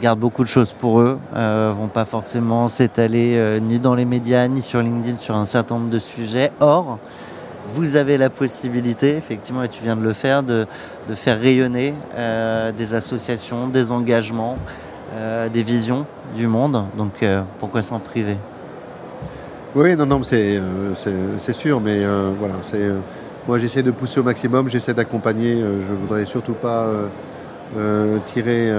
[0.00, 4.48] gardent beaucoup de choses pour eux, euh, vont pas forcément s'étaler ni dans les médias
[4.48, 6.52] ni sur LinkedIn sur un certain nombre de sujets.
[6.60, 6.98] Or,
[7.72, 10.66] vous avez la possibilité, effectivement, et tu viens de le faire, de,
[11.14, 14.56] faire rayonner euh, des associations, des engagements,
[15.14, 16.06] euh, des visions
[16.36, 16.84] du monde.
[16.96, 18.36] Donc euh, pourquoi s'en priver?
[19.74, 20.60] Oui, non, non, c'est
[21.52, 22.04] sûr, mais
[22.38, 22.90] voilà, c'est
[23.46, 26.88] moi j'essaie de pousser au maximum, j'essaie d'accompagner, je voudrais surtout pas
[28.26, 28.72] tirer,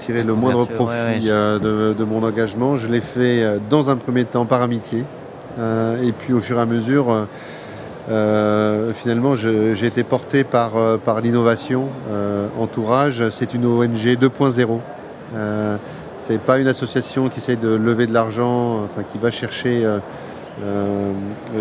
[0.00, 2.76] tirer le moindre profit de, de, mon engagement.
[2.76, 5.04] Je l'ai fait dans un premier temps par amitié,
[5.56, 7.28] et puis au fur et à mesure
[8.10, 11.88] euh, finalement, j'ai été porté par, euh, par l'innovation.
[12.10, 14.80] Euh, Entourage, c'est une ONG 2.0.
[16.16, 19.86] c'est pas une association qui essaie de lever de l'argent, enfin qui va chercher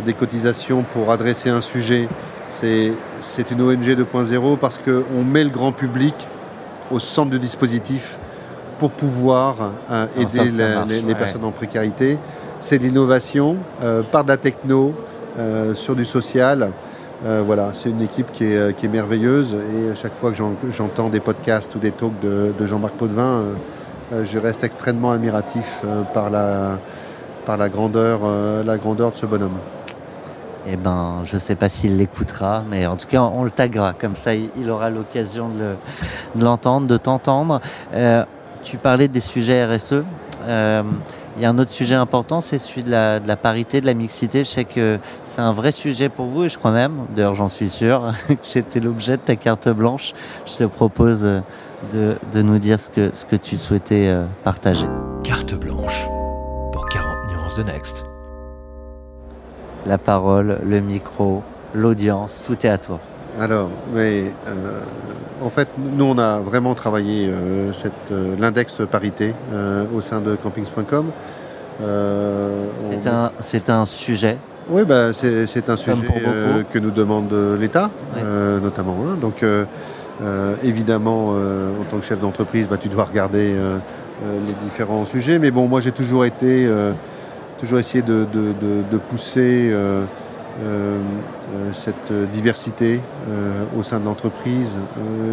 [0.06, 2.08] des cotisations pour adresser un sujet.
[2.50, 6.16] C'est une ONG 2.0 parce qu'on met le grand public
[6.92, 8.18] au centre du dispositif
[8.80, 9.72] pour pouvoir
[10.18, 10.52] aider
[11.06, 12.18] les, personnes en précarité.
[12.60, 13.58] c'est de l'innovation
[14.12, 14.94] par de la techno
[15.76, 16.72] sur du social.
[17.24, 20.38] voilà, c'est une équipe qui est, merveilleuse et à chaque fois que
[20.72, 23.44] j'entends des podcasts ou des talks de, Jean-Marc Potvin,
[24.12, 25.84] je reste extrêmement admiratif
[26.14, 29.58] par la, grandeur, de ce bonhomme.
[30.70, 33.94] Eh ben, je ne sais pas s'il l'écoutera, mais en tout cas, on le taguera.
[33.94, 37.62] Comme ça, il aura l'occasion de l'entendre, de t'entendre.
[37.94, 38.26] Euh,
[38.64, 40.04] tu parlais des sujets RSE.
[40.46, 40.84] Euh,
[41.38, 44.40] il y a un autre sujet important, c'est celui de la, parité, de la mixité.
[44.40, 47.48] Je sais que c'est un vrai sujet pour vous et je crois même, d'ailleurs j'en
[47.48, 50.14] suis sûr, que c'était l'objet de ta carte blanche.
[50.46, 54.88] Je te propose de, de nous dire ce que, ce que tu souhaitais euh, partager.
[55.24, 56.08] Carte blanche
[56.72, 58.04] pour 40 nuances de Next
[59.88, 63.00] la parole, le micro, l'audience, tout est à toi.
[63.40, 64.82] Alors, mais, euh,
[65.44, 67.72] en fait, nous, on a vraiment travaillé euh,
[68.12, 69.34] euh, l'index parité
[69.96, 71.06] au sein de campings.com.
[73.42, 74.38] c'est un, sujet
[74.70, 76.08] Oui, bah, c'est un sujet
[76.72, 77.92] que nous demande l'État,
[78.62, 78.98] notamment.
[79.06, 79.18] Hein.
[79.22, 79.46] Donc,
[80.64, 83.54] évidemment, en tant que chef d'entreprise, bah, tu dois regarder
[84.24, 85.38] les différents sujets.
[85.38, 86.68] Mais bon, moi, j'ai toujours été
[87.58, 88.26] toujours essayer de,
[89.10, 90.04] pousser euh,
[90.64, 91.00] euh, euh,
[91.74, 93.00] cette diversité
[93.78, 94.76] au sein de l'entreprise.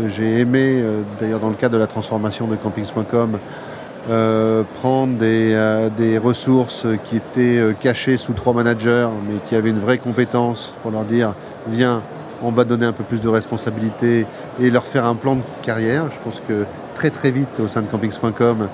[0.06, 0.82] J'ai aimé,
[1.20, 3.38] d'ailleurs dans le cadre de la transformation de campings.com,
[4.74, 10.74] prendre des, ressources qui étaient cachées sous trois managers, mais qui avaient une vraie compétence
[10.82, 11.34] pour leur dire
[11.66, 12.02] viens,
[12.42, 14.26] on va donner un peu plus de responsabilité
[14.60, 16.04] et leur faire un plan de carrière.
[16.10, 18.68] Je pense que très très vite au sein de campings.com,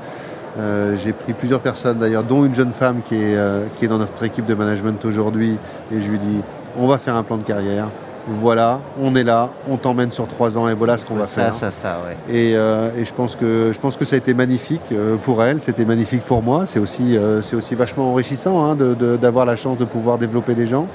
[0.59, 4.22] euh, j'ai pris plusieurs personnes d'ailleurs, dont une jeune femme euh, qui est dans notre
[4.24, 5.57] équipe de management aujourd'hui.
[5.93, 6.41] Et je lui dis,
[6.79, 7.89] on va faire un plan de carrière.
[8.29, 11.55] Voilà, on est là, on t'emmène sur trois ans et voilà ce qu'on va faire.
[11.55, 12.16] Ça, ça, ouais.
[12.29, 14.95] et, euh, et, je, pense que, je pense que ça a été magnifique
[15.25, 16.66] pour elle, c'était magnifique pour moi.
[16.66, 18.77] C'est aussi, c'est aussi vachement enrichissant hein,
[19.21, 20.87] d'avoir la chance de pouvoir développer des gens.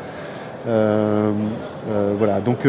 [0.66, 2.68] voilà, donc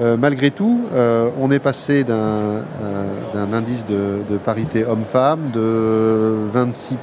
[0.00, 6.96] euh, malgré tout, euh, on est passé d'un euh, indice de, parité homme-femme de 26%,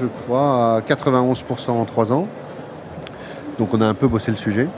[0.00, 2.26] je crois, à 91% en 3 ans.
[3.58, 4.68] Donc on a un peu bossé le sujet.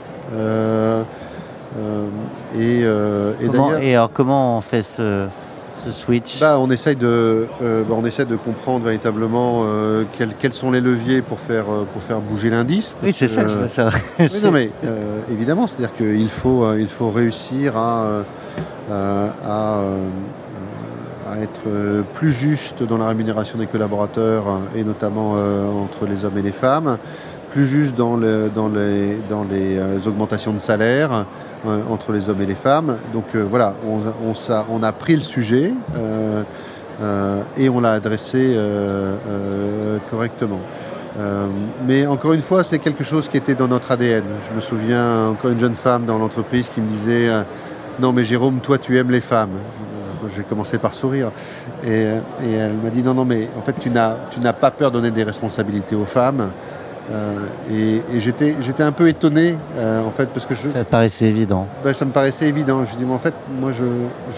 [2.57, 2.81] et,
[3.81, 5.27] et alors comment on fait ce,
[5.91, 6.39] switch?
[6.39, 10.03] Bah, on, essaye de, euh, bah, on essaie de comprendre véritablement euh,
[10.39, 12.95] quels, sont les leviers pour faire, euh, pour faire bouger l'indice.
[13.03, 13.95] Oui, c'est ça que je veux savoir.
[14.19, 14.69] oui, non, mais
[15.31, 18.23] évidemment, c'est-à-dire qu'il faut, il faut réussir à,
[18.91, 19.81] à,
[21.41, 26.53] être plus juste dans la rémunération des collaborateurs et notamment entre les hommes et les
[26.53, 26.97] femmes
[27.57, 29.17] plus juste dans, le, dans les,
[29.49, 31.25] les augmentations de salaire,
[31.65, 32.97] euh, entre les hommes et les femmes.
[33.13, 33.73] Donc euh, voilà,
[34.69, 36.43] on, a pris le sujet euh,
[37.57, 38.55] et on l'a adressé
[40.11, 40.59] correctement.
[41.87, 44.23] mais encore une fois, c'est quelque chose qui était dans notre ADN.
[44.47, 47.27] Je me souviens encore une jeune femme dans l'entreprise qui me disait
[47.99, 49.57] Non, mais Jérôme, toi, tu aimes les femmes.
[50.35, 51.31] J'ai commencé par sourire.
[51.83, 52.03] Et,
[52.43, 55.11] et elle m'a dit Non, non, mais en fait, tu n'as pas peur de donner
[55.11, 56.51] des responsabilités aux femmes.
[57.09, 60.89] Euh, et, j'étais, j'étais un peu étonné, euh, en fait, parce que je, ça te
[60.89, 61.67] paraissait évident.
[61.83, 62.83] Ben, ça me paraissait évident.
[62.83, 63.83] Je dis, mais en fait, moi, je,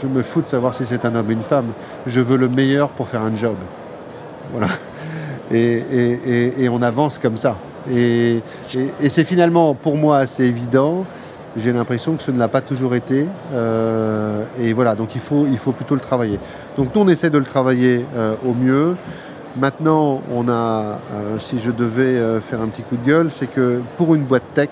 [0.01, 1.67] je me fous de savoir si c'est un homme ou une femme.
[2.05, 3.55] Je veux le meilleur pour faire un job.
[4.53, 4.67] Voilà.
[5.51, 7.57] Et, et, et on avance comme ça.
[7.91, 11.05] Et, c'est finalement, pour moi, assez évident.
[11.57, 13.25] J'ai l'impression que ce ne l'a pas toujours été.
[13.53, 16.39] Euh, et voilà, donc il faut, il faut plutôt le travailler.
[16.77, 18.05] Donc nous, on essaie de le travailler
[18.45, 18.95] au mieux.
[19.57, 23.47] Maintenant, on a, euh, si je devais euh, faire un petit coup de gueule, c'est
[23.47, 24.69] que pour une boîte tech,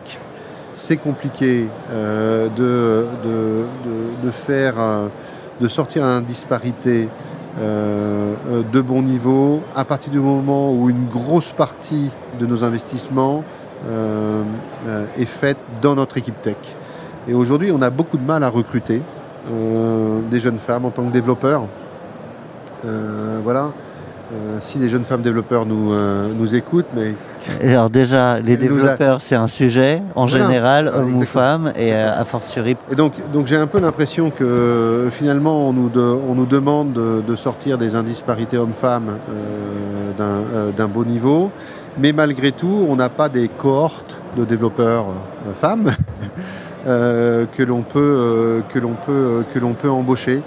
[0.76, 4.76] c'est compliqué euh, de, faire,
[5.60, 7.10] de sortir un disparité
[7.60, 13.44] de bon niveau à partir du moment où une grosse partie de nos investissements
[15.18, 16.58] est faite dans notre équipe tech.
[17.28, 19.02] Et aujourd'hui, on a beaucoup de mal à recruter
[20.30, 21.64] des jeunes femmes en tant que développeurs.
[23.44, 23.72] voilà.
[24.34, 27.14] Euh, si les jeunes femmes développeurs nous, euh, nous écoutent, mais...
[27.64, 32.26] Alors déjà, les développeurs, c'est un sujet, en général, hommes ou femmes, et euh, a
[32.26, 32.76] fortiori...
[32.92, 36.92] Et donc, donc j'ai un peu l'impression que finalement, on nous, on nous demande
[37.26, 39.18] de, sortir des indisparités hommes-femmes
[40.18, 41.50] d'un beau niveau,
[41.98, 45.06] mais malgré tout, on n'a pas des cohortes de développeurs
[45.56, 45.92] femmes
[46.86, 50.42] que l'on peut, que l'on peut, que l'on peut embaucher.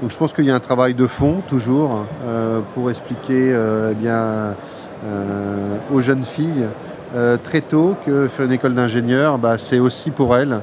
[0.00, 3.92] Donc je pense qu'il y a un travail de fond toujours euh, pour expliquer euh,
[3.92, 4.54] eh bien,
[5.06, 6.68] euh, aux jeunes filles
[7.44, 10.62] très tôt que faire une école d'ingénieur, bah, c'est aussi pour elles.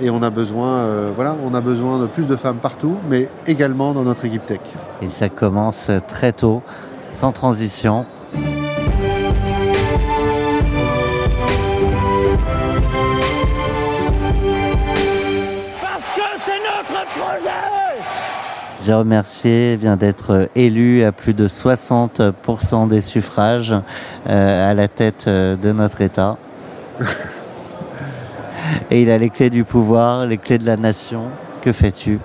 [0.00, 3.92] et on a besoin, voilà, on a besoin de plus de femmes partout, mais également
[3.92, 4.60] dans notre équipe tech.
[5.02, 6.62] Et ça commence très tôt,
[7.10, 8.06] sans transition.
[18.84, 23.74] J'ai remercié vient d'être élu à plus de 60% des suffrages
[24.28, 26.36] euh, à la tête euh, de notre État.
[28.90, 31.24] Et il a les clés du pouvoir, les clés de la nation.
[31.62, 32.20] Que fais-tu?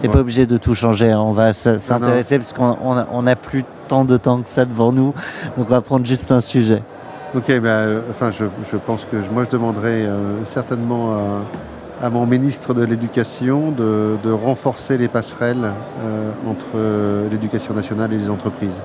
[0.00, 0.14] T'es Ouais.
[0.14, 1.20] pas obligé de tout changer, hein.
[1.20, 4.64] on va s'intéresser parce qu'on on a, on a plus tant de temps que ça
[4.64, 5.12] devant nous,
[5.56, 6.82] donc on va prendre juste un sujet.
[7.34, 11.18] Ok, ben, euh, enfin, je, je pense que moi, je demanderai euh, certainement à,
[12.00, 15.70] à mon ministre de l'Éducation de, de renforcer les passerelles
[16.04, 16.78] euh, entre
[17.30, 18.82] l'éducation nationale et les entreprises.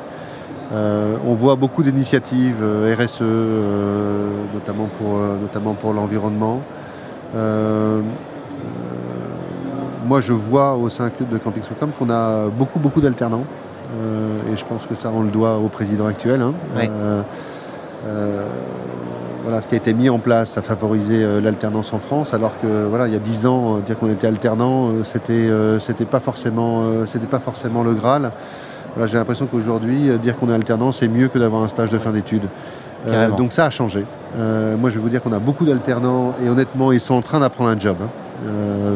[0.74, 6.62] Euh, on voit beaucoup d'initiatives euh, RSE, euh, notamment pour, notamment pour l'environnement.
[10.06, 13.46] Moi, je vois au sein de Camping Swacom qu'on a beaucoup, beaucoup d'alternants.
[14.52, 16.42] Et je pense que ça, on le doit au président actuel.
[16.42, 16.54] hein.
[16.76, 16.90] Oui.
[18.06, 18.46] Euh,
[19.44, 22.54] voilà, ce qui a été mis en place a favorisé euh, l'alternance en France, alors
[22.62, 26.06] que voilà, il y a dix ans, euh, dire qu'on était alternant, euh, c'était c'était
[26.06, 28.32] pas forcément c'était pas forcément le Graal.
[28.96, 31.98] Voilà, j'ai l'impression qu'aujourd'hui, dire qu'on est alternant, c'est mieux que d'avoir un stage de
[31.98, 32.48] fin d'études.
[33.38, 34.06] Donc ça a changé.
[34.38, 37.40] Moi, je vais vous dire qu'on a beaucoup d'alternants et honnêtement, ils sont en train
[37.40, 37.98] d'apprendre un job.
[38.02, 38.10] hein.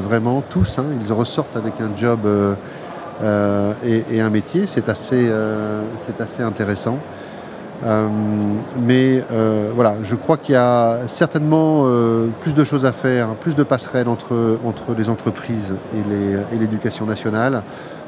[0.08, 2.20] Vraiment, tous, hein, ils ressortent avec un job
[3.84, 4.66] et, et un métier.
[4.68, 5.32] C'est assez,
[6.06, 7.00] c'est assez intéressant.
[7.86, 8.08] Euh,
[8.82, 13.28] mais euh, voilà, je crois qu'il y a certainement euh, plus de choses à faire,
[13.36, 17.62] plus de passerelles entre, entre les entreprises et l'éducation nationale.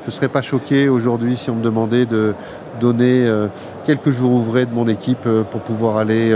[0.04, 2.34] Je ne serais pas choqué aujourd'hui si on me demandait de
[2.82, 3.48] donner euh,
[3.86, 6.36] quelques jours ouvrés de mon équipe euh, pour pouvoir aller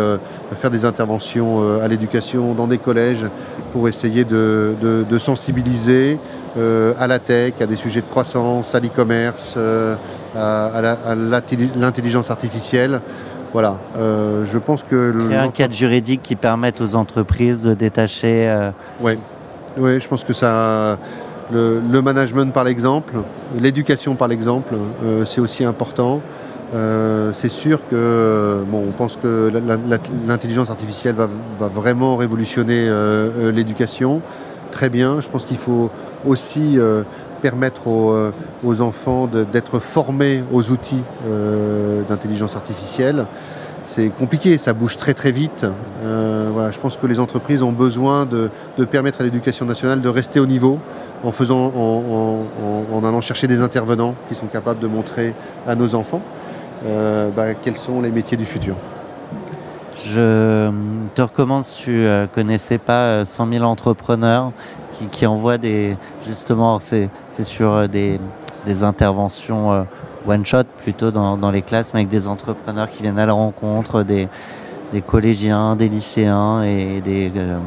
[0.55, 3.25] faire des interventions à l'éducation dans des collèges
[3.71, 6.19] pour essayer de, de- de sensibiliser
[6.99, 9.55] à la tech, à des sujets de croissance, à l'e-commerce,
[10.35, 13.01] à, à l'intelligence artificielle.
[13.51, 14.95] Voilà, Euh, je pense que...
[15.15, 18.47] le- Créer un cadre juridique qui permette aux entreprises de détacher.
[18.49, 19.17] euh, Oui,
[19.77, 20.97] ouais, je pense que ça,
[21.51, 23.13] le, le management par l'exemple,
[23.59, 24.73] l'éducation par l'exemple,
[25.05, 26.21] euh, c'est aussi important.
[26.73, 29.51] Euh, c'est sûr que bon, on pense que
[30.27, 31.29] l'intelligence artificielle va,
[31.59, 34.21] va vraiment révolutionner euh, euh, l'éducation.
[34.71, 35.21] Très bien.
[35.21, 35.91] Je pense qu'il faut
[36.25, 37.03] aussi euh,
[37.47, 38.31] permettre aux, euh,
[38.63, 43.25] aux enfants d'être formés aux outils euh, d'intelligence artificielle.
[43.85, 45.65] C'est compliqué, ça bouge très très vite.
[46.05, 49.99] Euh, voilà, je pense que les entreprises ont besoin de, de permettre à l'éducation nationale
[49.99, 50.79] de rester au niveau
[51.25, 52.45] en, faisant, en,
[52.95, 55.35] en- allant chercher des intervenants qui sont capables de montrer
[55.67, 56.21] à nos enfants
[57.35, 58.75] bah, quels sont les métiers du futur.
[60.05, 60.69] Je
[61.15, 64.51] te recommande, si tu ne connaissais pas euh, 100 000 entrepreneurs
[65.09, 65.97] qui, qui envoient des.
[66.25, 68.19] Justement, c'est c'est sur euh, des,
[68.65, 69.83] des interventions euh,
[70.27, 74.03] one-shot plutôt dans, dans les classes, mais avec des entrepreneurs qui viennent à la rencontre,
[74.03, 74.27] des,
[74.93, 77.57] des collégiens, des lycéens et des, euh,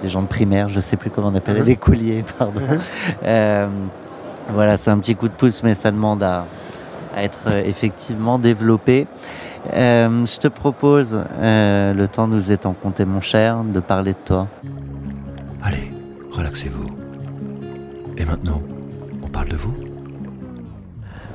[0.00, 1.64] des gens de primaire, je sais plus comment on appelle, Mhm.
[1.64, 2.60] des couliers, pardon.
[3.24, 3.66] Euh,
[4.54, 6.46] voilà, c'est un petit coup de pouce, mais ça demande à,
[7.14, 9.06] à être effectivement développé.
[9.74, 14.46] Euh, je te propose, le temps nous étant compté mon cher, de parler de toi.
[15.62, 15.87] Allez,
[16.38, 16.86] relaxez-vous.
[18.16, 18.62] Et maintenant,
[19.22, 19.74] on parle de vous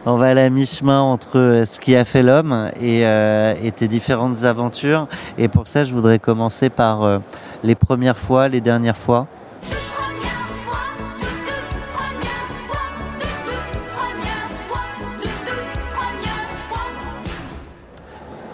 [0.05, 3.71] On va aller à mi-chemin entre euh, ce qui a fait l'homme et, euh, et
[3.71, 5.07] tes différentes aventures.
[5.37, 7.19] Et pour ça, je voudrais commencer par euh,
[7.63, 9.27] les premières fois, les dernières fois.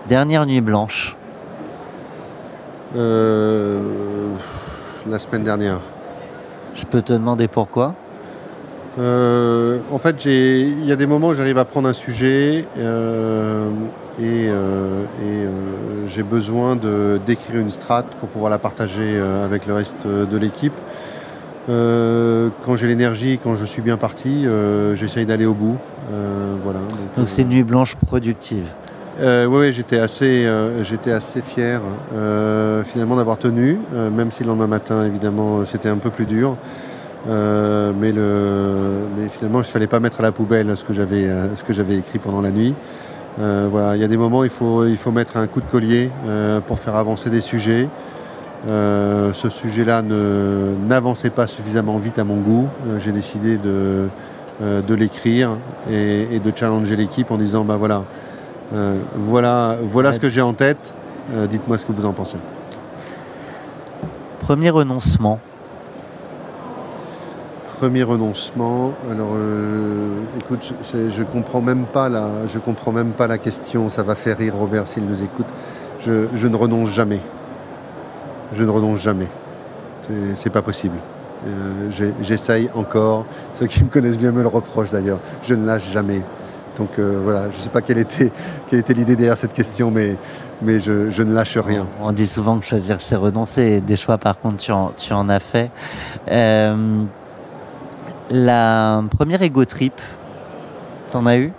[0.08, 1.16] Dernière nuit blanche.
[2.96, 3.80] Euh,
[5.08, 5.80] la semaine dernière.
[6.80, 7.96] Je peux te demander pourquoi
[8.98, 13.70] Euh, en fait, il y a des moments où j'arrive à prendre un sujet euh,
[14.20, 15.48] et, euh, et,
[16.08, 20.74] j'ai besoin de d'écrire une strate pour pouvoir la partager avec le reste de l'équipe.
[21.68, 24.46] Quand j'ai l'énergie, quand je suis bien parti,
[24.96, 25.78] j'essaye d'aller au bout.
[26.64, 26.80] Voilà.
[27.16, 28.74] Donc c'est une nuit blanche productive.
[29.22, 30.82] Euh, oui, oui, j'étais assez, euh,
[31.44, 31.82] fier
[32.16, 36.56] euh, finalement d'avoir tenu, même si le lendemain matin, évidemment, c'était un peu plus dur.
[37.28, 41.98] Mais, le, mais finalement, il ne fallait pas mettre à la poubelle ce que j'avais,
[41.98, 42.74] écrit pendant la nuit.
[43.40, 46.10] Il y a des moments, il faut, il faut mettre un coup de collier
[46.68, 47.90] pour faire avancer des sujets.
[48.68, 52.68] Ce sujet-là n'avançait pas suffisamment vite à mon goût.
[53.00, 54.08] J'ai décidé de,
[54.62, 55.58] de l'écrire
[55.92, 58.06] et, et de challenger l'équipe en disant, bah voilà.
[58.74, 60.16] Euh, voilà, voilà Ouais.
[60.16, 60.94] ce que j'ai en tête.
[61.34, 62.38] Euh, Dites-moi ce que vous en pensez.
[64.42, 65.40] Premier renoncement.
[67.80, 68.92] Premier renoncement.
[69.10, 70.10] Alors, euh,
[70.40, 73.90] écoute, je, je comprends même pas la, je comprends même pas la question.
[73.90, 75.46] Ça va faire rire Robert s'il nous écoute.
[76.06, 77.22] Je, je ne renonce jamais.
[78.54, 79.28] Je ne renonce jamais.
[80.36, 80.96] C'est- pas possible.
[81.48, 81.90] Euh,
[82.22, 83.26] J'essaye encore.
[83.54, 85.20] Ceux qui me connaissent bien me le reprochent d'ailleurs.
[85.44, 86.24] Je ne lâche jamais.
[86.80, 88.32] Donc euh, voilà, je ne sais pas quelle était,
[88.68, 90.16] quelle était l'idée derrière cette question, mais,
[90.62, 91.86] mais je, je ne lâche rien.
[92.02, 95.28] On dit souvent que choisir c'est renoncer des choix par contre tu en, tu en
[95.28, 95.70] as fait.
[96.32, 97.04] Euh,
[98.30, 100.00] la première ego trip,
[101.12, 101.52] t'en as eu?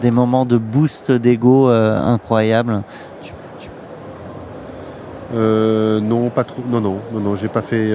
[0.00, 2.82] Des moments de boost d'ego euh, incroyables?
[3.22, 3.68] Tu- tu-
[5.34, 6.62] Euh, non, pas trop.
[6.68, 7.36] Non, non, non, non.
[7.36, 7.92] J'ai pas fait,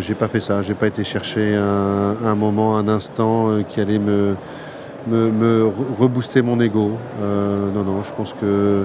[0.00, 0.60] j'ai pas fait ça.
[0.62, 4.34] J'ai pas été chercher un, un moment, un instant qui allait me
[5.06, 6.92] me, me re- rebooster mon ego.
[7.20, 8.02] Euh, non, non.
[8.02, 8.84] Je pense que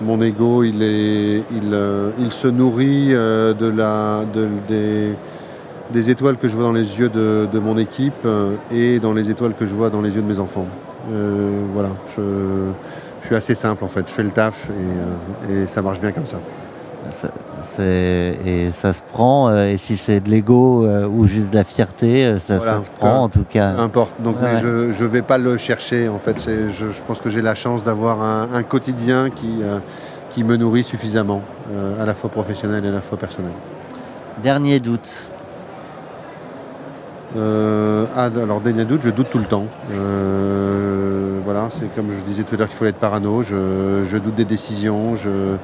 [0.00, 5.10] mon ego, il est, il, euh, il se nourrit euh, de la, de, des,
[5.90, 8.26] des étoiles que je vois dans les yeux de, de mon équipe
[8.72, 10.66] et dans les étoiles que je vois dans les yeux de mes enfants.
[11.74, 11.90] Voilà.
[12.16, 12.22] Je,
[13.22, 14.04] je suis assez simple en fait.
[14.06, 14.70] Je fais le taf
[15.50, 16.38] et, et ça marche bien comme ça.
[17.12, 21.56] Ça- et ça se prend, euh, et si c'est de l'ego euh, ou juste de
[21.56, 22.78] la fierté, euh, ça, Voilà.
[22.78, 23.70] ça se prend en tout cas.
[23.76, 24.14] Importe.
[24.20, 26.08] Donc, Ouais, mais je je vais pas le chercher.
[26.08, 29.78] En fait, je, je pense que j'ai la chance d'avoir un, un quotidien qui euh,
[30.30, 31.42] qui me nourrit suffisamment,
[31.72, 33.52] euh, à la fois professionnel et à la fois personnel.
[34.42, 35.30] Dernier doute.
[37.36, 39.66] Euh, ah, alors dernier doute, je doute tout le temps.
[39.92, 43.42] Euh, voilà, c'est comme je disais tout à l'heure qu'il faut être parano.
[43.42, 45.16] Je, je doute des décisions.
[45.16, 45.56] Je,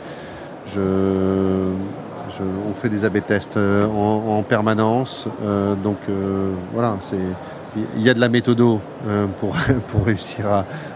[2.40, 5.26] on fait des AB tests euh, en, en permanence.
[5.44, 6.96] Euh, donc euh, voilà,
[7.96, 8.80] il y a de la méthodo
[9.40, 9.56] pour,
[10.04, 10.46] réussir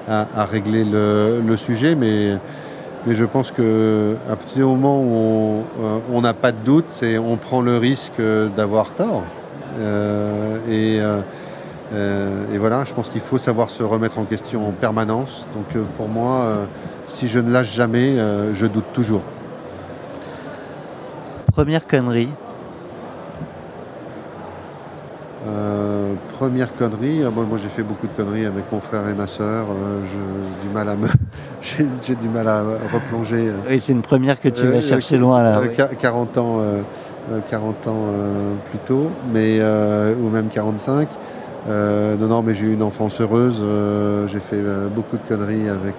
[0.09, 2.37] à, régler le, sujet, mais,
[3.09, 5.63] je pense que à partir du moment où
[6.13, 8.21] on- n'a pas de doute, on prend le risque
[8.57, 9.25] d'avoir tort.
[10.71, 11.01] Et,
[12.59, 15.47] voilà, je pense qu'il faut savoir se remettre en question en permanence.
[15.55, 16.59] Donc pour moi,
[17.09, 18.15] si je ne lâche jamais,
[18.55, 19.23] je doute toujours.
[21.59, 22.29] Première connerie.
[25.45, 29.13] Euh, première connerie, ah, moi, moi, j'ai fait beaucoup de conneries avec mon frère et
[29.13, 29.67] ma sœur.
[29.69, 31.09] euh, je- du mal à me,
[31.61, 33.49] j'ai, j'ai du mal à replonger.
[33.49, 35.59] euh, Oui, c'est une première que tu Euh, vas euh, chercher loin là.
[35.59, 35.75] euh, oui.
[35.75, 36.81] qua- 40 ans, euh,
[37.33, 41.09] euh, 40 ans euh, plus tôt, mais, euh, ou même 45.
[41.69, 43.59] Euh, non, non, mais j'ai eu une enfance heureuse.
[43.61, 45.97] euh, j'ai fait euh, beaucoup de conneries avec,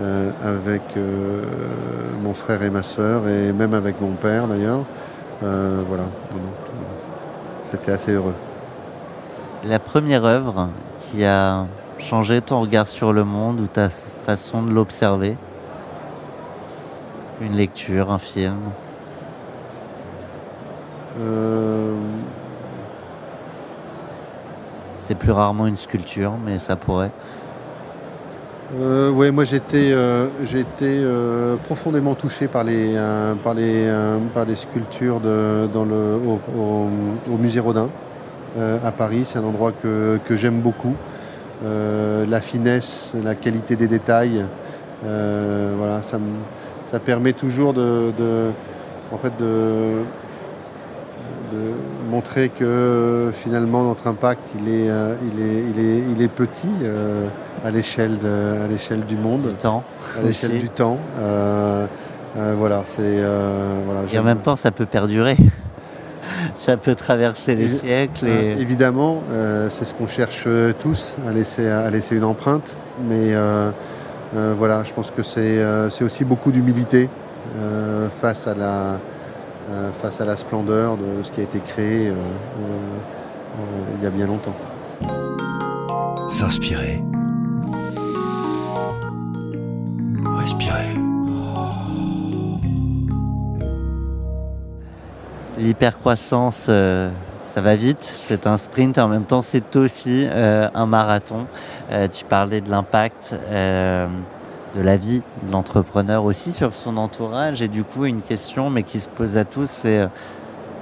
[0.00, 1.42] euh, avec euh,
[2.22, 4.84] mon frère et ma sœur, et même avec mon père d'ailleurs.
[5.42, 6.04] Euh, voilà,
[7.64, 8.34] c'était assez heureux.
[9.64, 10.68] La première œuvre
[11.00, 11.66] qui a
[11.98, 15.36] changé ton regard sur le monde ou ta façon de l'observer?
[17.40, 18.56] Une lecture, un film?
[25.00, 27.10] C'est plus rarement une sculpture, mais ça pourrait.
[28.76, 33.90] Euh, ouais, moi j'étais euh, j'ai été, euh, profondément touché par les, euh, par les,
[34.34, 36.18] par les sculptures dans le,
[36.58, 37.88] au, musée Rodin
[38.84, 39.22] à Paris.
[39.24, 40.94] C'est un endroit que, que j'aime beaucoup.
[41.64, 44.44] La finesse, la qualité des détails,
[45.02, 46.18] voilà, ça,
[46.90, 48.50] ça permet toujours de, de-
[49.12, 50.02] en fait de,
[51.52, 54.88] de montrer que finalement notre impact il est,
[55.32, 56.68] il est, il est, il est petit
[57.64, 59.82] à l'échelle de- à l'échelle du monde Du temps.
[60.18, 60.98] à l'échelle du temps.
[61.20, 61.86] Euh,
[62.36, 64.00] euh, voilà, c'est euh, voilà.
[64.12, 65.36] Et en même temps, ça peut perdurer.
[66.54, 68.26] ça peut traverser les Et- siècles.
[68.26, 68.60] euh, Et...
[68.60, 70.46] évidemment, euh, c'est ce qu'on cherche
[70.80, 72.68] tous, à laisser à laisser une empreinte.
[73.08, 73.70] Mais euh,
[74.36, 77.08] euh, voilà, je pense que c'est euh, c'est aussi beaucoup d'humilité
[77.56, 78.98] euh, face à la
[79.70, 83.62] euh, face à la splendeur de ce qui a été créé euh, euh, euh,
[83.98, 84.54] il y a bien longtemps.
[86.30, 87.02] S'inspirer.
[95.58, 97.10] L'hypercroissance, euh,
[97.52, 101.46] ça va vite, c'est un sprint en même temps c'est aussi euh, un marathon.
[101.90, 107.68] Euh, tu parlais de l'impact de la vie de l'entrepreneur aussi sur son entourage et
[107.68, 110.06] du coup une question mais qui se pose à tous c'est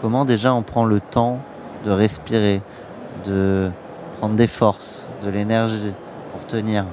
[0.03, 1.39] comment déjà on prend le temps
[1.85, 2.61] de respirer,
[3.25, 3.71] de
[4.19, 5.93] prendre des forces, de l'énergie
[6.33, 6.85] pour tenir?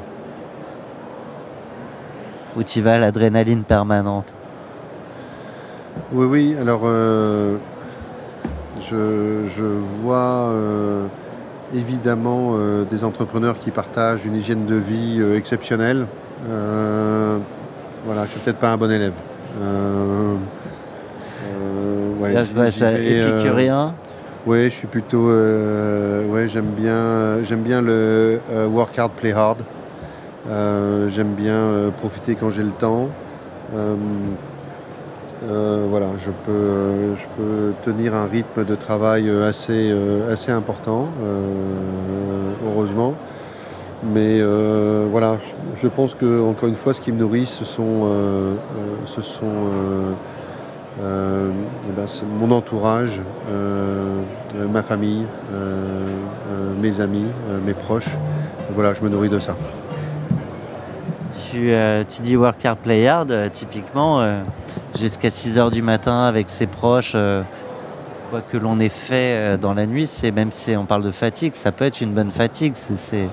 [2.58, 4.32] Où tu vas l'adrénaline permanente
[6.12, 6.56] Oui, oui.
[6.60, 7.56] Alors, euh,
[8.82, 9.64] je, je
[10.04, 11.08] vois euh,
[11.74, 16.06] évidemment euh, des entrepreneurs qui partagent une hygiène de vie exceptionnelle.
[18.06, 19.14] Voilà, je suis peut-être pas un bon élève.
[22.20, 23.94] Ouais, Là, ça euh, épicurien.
[24.46, 25.30] oui, je suis plutôt.
[25.30, 29.58] euh, ouais, j'aime bien, j'aime bien le euh, work hard, play hard.
[30.50, 33.08] Euh, j'aime bien euh, profiter quand j'ai le temps.
[33.76, 33.96] Euh,
[35.90, 39.94] voilà, je peux, je peux tenir un rythme de travail assez,
[40.32, 41.08] assez important,
[42.66, 43.14] heureusement.
[44.14, 44.42] Mais
[45.12, 45.38] voilà,
[45.82, 48.08] je- pense que encore une fois, ce qui me nourrit, ce sont,
[49.06, 49.44] ce sont
[51.00, 52.06] eh ben,
[52.40, 53.20] mon entourage,
[54.72, 55.26] ma famille,
[56.82, 57.26] mes amis,
[57.66, 58.16] mes proches.
[58.76, 59.58] Voilà, je me nourris de ça.
[61.34, 64.42] Tu, euh, tu dis work hard, play hard, euh, typiquement, euh,
[65.00, 67.16] jusqu'à 6 heures du matin avec ses proches,
[68.30, 71.56] quoi que l'on ait fait dans la nuit, c'est même si on parle de fatigue,
[71.56, 73.28] ça peut être une bonne fatigue, c'est,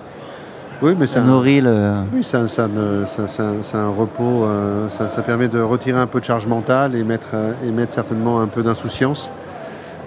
[0.82, 1.96] Oui, mais ça nourrit le...
[2.14, 4.46] Oui, ça, ça, ne- ça- ça- c'est un repos,
[4.88, 8.46] ça, permet de retirer un peu de charge mentale et mettre, et mettre certainement un
[8.46, 9.30] peu d'insouciance.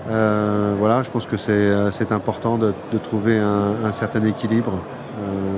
[0.07, 4.73] Voilà, je pense que c'est, important de, de trouver un, un certain équilibre.
[5.19, 5.52] Euh,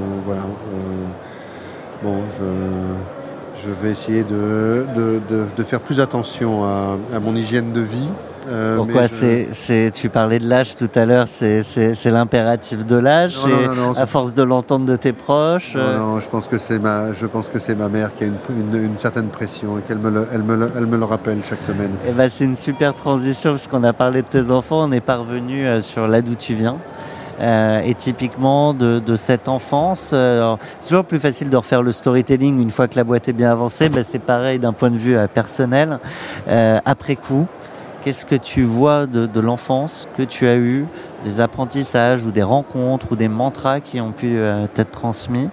[2.05, 7.35] bon, je, je vais essayer de, de, de- de faire plus attention à, à mon
[7.35, 8.09] hygiène de vie.
[8.47, 11.63] Euh, Pourquoi je- c'est, tu parlais de l'âge tout à l'heure, c'est,
[12.05, 15.73] l'impératif de l'âge, Non, non, c'est non, non, à force de l'entendre de tes proches.
[15.73, 18.23] Non, euh, non, je pense que c'est ma, je pense que c'est ma mère qui
[18.23, 20.95] a une, une- une certaine pression et qu'elle me le, elle me le, elle me
[20.97, 21.89] le rappelle chaque semaine.
[22.07, 25.01] Eh ben, c'est une super transition parce qu'on a parlé de tes enfants, on est
[25.01, 26.77] parvenu euh, sur là d'où tu viens.
[27.41, 31.91] Euh, et typiquement de, de cette enfance, euh, alors, toujours plus facile de refaire le
[31.91, 33.89] storytelling une fois que la boîte est bien avancée.
[33.89, 35.99] Ben, c'est pareil d'un point de vue euh, personnel.
[36.47, 37.45] Euh, après coup,
[38.03, 40.85] qu'est-ce que tu vois de, de l'enfance que tu as eu,
[41.25, 45.49] des apprentissages ou des rencontres ou des mantras qui ont pu euh, t'être transmis,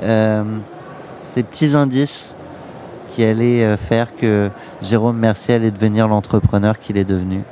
[0.00, 2.34] ces petits indices
[3.10, 4.48] qui allaient faire que
[4.80, 7.42] Jérôme Mercier allait devenir l'entrepreneur qu'il est devenu?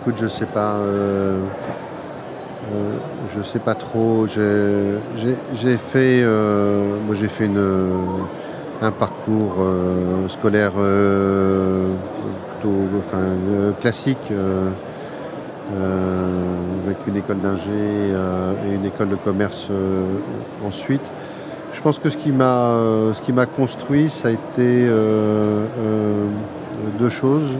[0.00, 0.76] Écoute, je sais pas.
[0.76, 1.38] euh,
[2.72, 2.92] euh,
[3.36, 4.26] je sais pas trop.
[4.26, 7.50] J'ai- fait, euh, moi j'ai fait
[8.82, 9.56] un parcours
[10.28, 13.18] scolaire plutôt, enfin
[13.80, 14.32] classique.
[16.86, 19.68] avec une école d'ingé et une école de commerce
[20.66, 21.02] ensuite.
[21.72, 22.72] Je pense que ce qui m'a
[23.14, 24.88] ce qui m'a construit, ça a été
[26.98, 27.54] deux choses.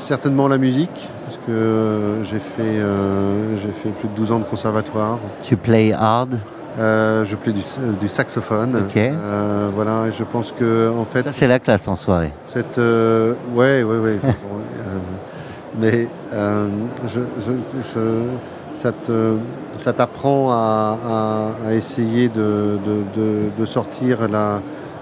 [0.00, 4.38] Certainement la musique, parce que euh, j'ai fait euh, j'ai fait plus de 12 ans
[4.38, 5.18] de conservatoire.
[5.42, 6.38] Tu play hard?
[6.78, 7.60] Euh, je plais du,
[8.00, 8.82] du saxophone.
[8.86, 8.96] Ok.
[8.96, 12.32] Euh, voilà, et je pense que en fait Ça, c'est la classe en soirée.
[12.52, 14.18] cette, euh, ouais, ouais, ouais.
[15.80, 19.36] Mais je, je- je- ça te-
[19.78, 24.60] ça t'apprend à, à- à essayer de, de- de- de sortir la,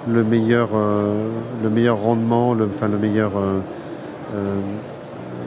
[0.09, 0.69] le meilleur,
[1.62, 3.33] le meilleur rendement, le, enfin le meilleur,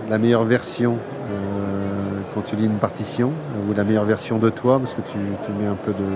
[0.10, 0.98] la meilleure version
[1.30, 5.02] euh, quand tu lis une partition euh, ou la meilleure version de toi, parce que
[5.02, 6.08] tu, tu mets un peu de,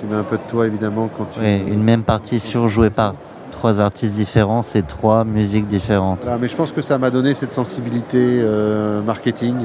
[0.00, 1.40] tu mets un peu de toi évidemment quand tu.
[1.40, 3.14] Oui, une même partition jouée par
[3.50, 6.20] trois artistes différents, c'est trois musiques différentes.
[6.22, 9.56] Voilà, mais je pense que ça m'a donné cette sensibilité euh, marketing.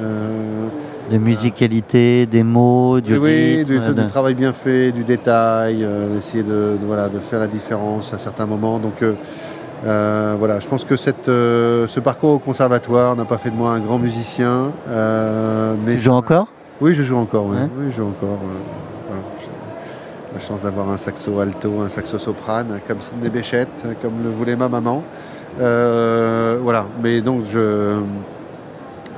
[0.00, 0.68] euh,
[1.10, 3.64] De musicalité, des mots, du oui, rythme.
[3.80, 7.40] du, de- du travail bien fait, du détail, euh, d'essayer de, de- voilà, de faire
[7.40, 8.78] la différence à certains moments.
[8.78, 9.02] Donc
[9.84, 13.56] euh, voilà, je pense que cette, euh, ce parcours au conservatoire n'a pas fait de
[13.56, 14.70] moi un grand musicien.
[14.88, 16.46] euh, mais Tu joues encore?
[16.80, 17.46] Oui, je joue encore.
[17.46, 17.56] Oui,
[17.90, 18.38] je joue encore.
[19.08, 19.22] voilà.
[19.40, 24.30] J'ai la chance d'avoir un saxo alto, un saxo soprane, comme Sidney Béchette, comme le
[24.30, 25.02] voulait ma maman.
[25.58, 27.96] Voilà, mais donc je,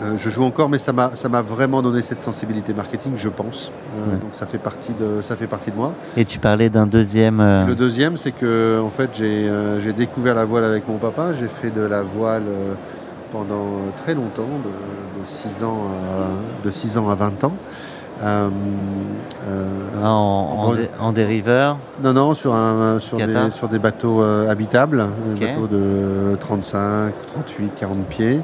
[0.02, 1.08] euh, je joue encore, mais ça m'a
[1.42, 3.70] vraiment donné cette sensibilité marketing, je pense.
[3.96, 4.18] Euh, Ouais.
[4.18, 5.92] Donc ça fait partie de ça fait partie de moi.
[6.16, 7.38] Et tu parlais d'un deuxième.
[7.40, 11.32] euh, Le deuxième, c'est que en fait j'ai découvert la voile avec mon papa.
[11.38, 12.42] J'ai fait de la voile
[13.32, 13.66] pendant
[14.04, 15.82] très longtemps, de, de 6 ans
[16.62, 17.52] à, de 6 ans à 20 ans.
[18.22, 18.48] Euh,
[19.48, 19.68] euh,
[20.02, 21.78] hein, en, en, en- dé- en dériveur.
[22.02, 25.38] non, non, sur, un, sur, des, sur des bateaux euh, habitables, Ok.
[25.40, 28.40] des bateaux de 35, 38, 40 pieds.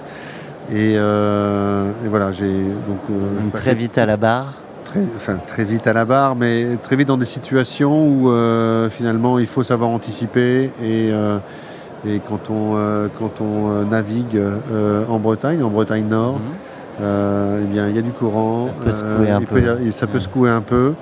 [0.72, 4.52] Et, euh, et voilà, j'ai donc euh, Donc, très vite à la barre.
[4.84, 8.88] très, enfin, très vite à la barre, mais très vite dans des situations où euh,
[8.88, 11.10] finalement il faut savoir anticiper et
[12.06, 12.76] et quand on
[13.18, 14.40] quand on navigue
[15.08, 16.38] en Bretagne, en Bretagne Nord,
[17.00, 17.04] Mhm.
[17.62, 18.68] eh bien, il y a du courant.
[18.68, 19.60] Ça peut secouer un peu.
[19.60, 20.92] y a- ça peut secouer un peu.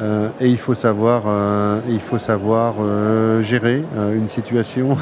[0.00, 3.84] euh, et il faut savoir, euh, il faut savoir euh, gérer
[4.14, 4.96] une situation.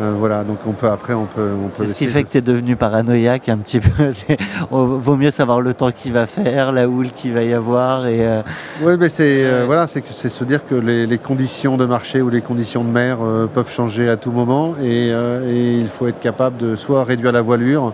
[0.00, 1.84] Euh, voilà, donc on peut après, on peut, on peut.
[1.84, 4.12] C'est ce qui fait de- que tu es devenu paranoïaque un petit peu.
[4.70, 8.06] Vaut mieux savoir le temps qu'il va faire, la houle qu'il va y avoir.
[8.06, 8.42] Et, euh,
[8.82, 12.30] Oui, mais c'est euh, voilà, c'est se dire que les, les conditions de marché ou
[12.30, 13.18] les conditions de mer
[13.52, 17.42] peuvent changer à tout moment et, et il faut être capable de soit réduire la
[17.42, 17.92] voilure,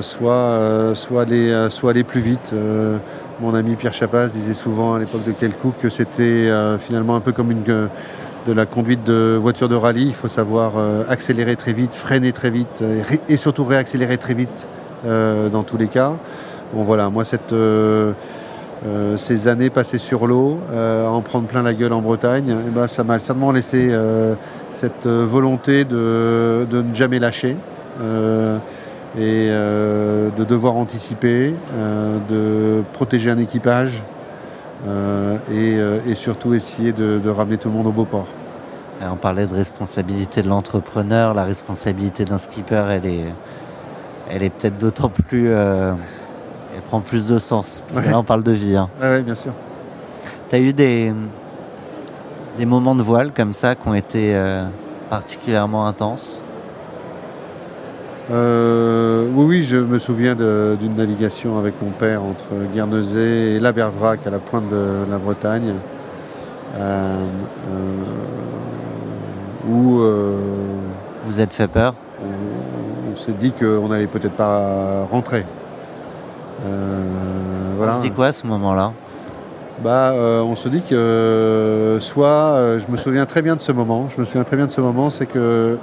[0.00, 2.52] soit soit aller soit aller plus vite.
[3.40, 7.32] Mon ami Pierre Chapas disait souvent à l'époque de Kelcook que c'était finalement un peu
[7.32, 7.88] comme une
[8.46, 10.06] de la conduite de voiture de rallye.
[10.08, 14.34] Il faut savoir euh, accélérer très vite, freiner très vite euh, et, surtout réaccélérer très
[14.34, 14.66] vite
[15.06, 16.12] euh, dans tous les cas.
[16.72, 17.24] Bon voilà, moi
[19.16, 23.02] ces années passées sur l'eau, en prendre plein la gueule en Bretagne, eh ben, ça
[23.02, 23.92] m'a certainement laissé
[24.70, 27.56] cette volonté de, ne jamais lâcher.
[29.18, 31.52] et de devoir anticiper,
[32.28, 34.00] de protéger un équipage
[34.86, 34.88] et,
[35.78, 38.26] euh, et surtout essayer de, de ramener tout le monde au beau port.
[39.00, 43.24] Et On parlait de responsabilité de l'entrepreneur, la responsabilité d'un skipper, elle est,
[44.30, 45.92] elle est peut-être d'autant plus, euh,
[46.74, 47.82] elle prend plus de sens.
[47.88, 48.12] Parce que Ouais.
[48.12, 48.76] là, on parle de vie.
[48.76, 48.88] Hein.
[49.02, 49.52] Oui, bien sûr.
[50.48, 51.12] Tu as eu des,
[52.58, 54.64] des moments de voile comme ça qui ont été euh,
[55.08, 56.40] particulièrement intenses?
[58.30, 63.72] Euh, oui, oui, je me souviens d'une navigation avec mon père entre Guernesey et la
[63.72, 65.74] Bervrac à la pointe de la Bretagne,
[66.78, 67.16] euh,
[67.72, 70.00] euh, où
[71.26, 75.44] Vous êtes fait peur on, on s'est dit qu'on n'allait peut-être pas rentrer.
[77.76, 77.94] Voilà.
[77.94, 78.92] On se dit quoi à ce moment-là
[79.82, 84.20] Bah, on se dit que soit, je me souviens très bien de ce moment, je
[84.20, 85.78] me souviens très bien de ce moment, c'est que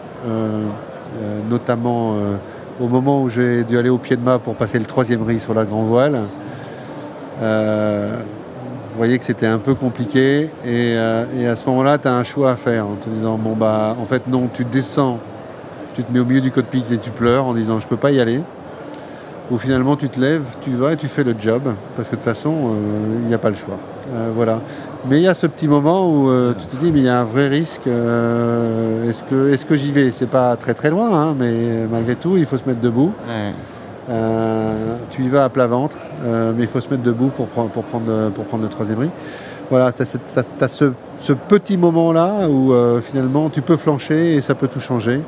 [1.50, 2.36] notamment euh,
[2.80, 5.40] au moment où j'ai dû aller au pied de mât pour passer le troisième riz
[5.40, 6.22] sur la grand voile,
[7.42, 8.18] euh,
[8.92, 12.24] vous voyez que c'était un peu compliqué et, euh, à ce moment-là, tu as un
[12.24, 15.20] choix à faire en te disant, bon bah en fait non, tu descends,
[15.94, 18.12] tu te mets au milieu du cockpit et tu pleures en disant, je peux pas
[18.12, 18.42] y aller.
[19.52, 21.62] Ou finalement tu te lèves, tu vas et tu fais le job,
[21.96, 23.78] parce que de toute façon, euh, il n'y a pas le choix.
[24.14, 24.62] Euh, voilà.
[25.10, 27.10] Mais il y a ce petit moment où euh, tu te dis, mais il y
[27.10, 27.88] a un vrai risque.
[27.88, 30.12] euh, est-ce que, est-ce que j'y vais?
[30.12, 33.12] C'est pas très très loin, hein, mais malgré tout, il faut se mettre debout.
[33.28, 33.54] Ouais.
[35.12, 37.84] Tu y vas à plat ventre, mais il faut se mettre debout pour prendre, pour
[37.84, 39.10] prendre, pour prendre le troisième riz.
[39.70, 40.86] Voilà, tu as, ce,
[41.20, 45.22] ce petit moment-là où finalement tu peux flancher et ça peut tout changer.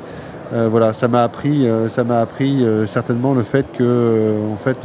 [0.52, 4.78] Voilà, ça m'a appris, ça m'a appris certainement le fait que, en fait,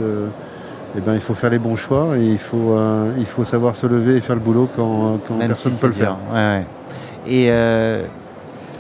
[0.98, 3.76] eh ben, il faut faire les bons choix et il faut, euh, il faut savoir
[3.76, 6.16] se lever et faire le boulot quand, quand personne si peut le faire.
[6.16, 6.34] dur.
[6.34, 6.66] Ouais, ouais.
[7.28, 8.04] Et euh,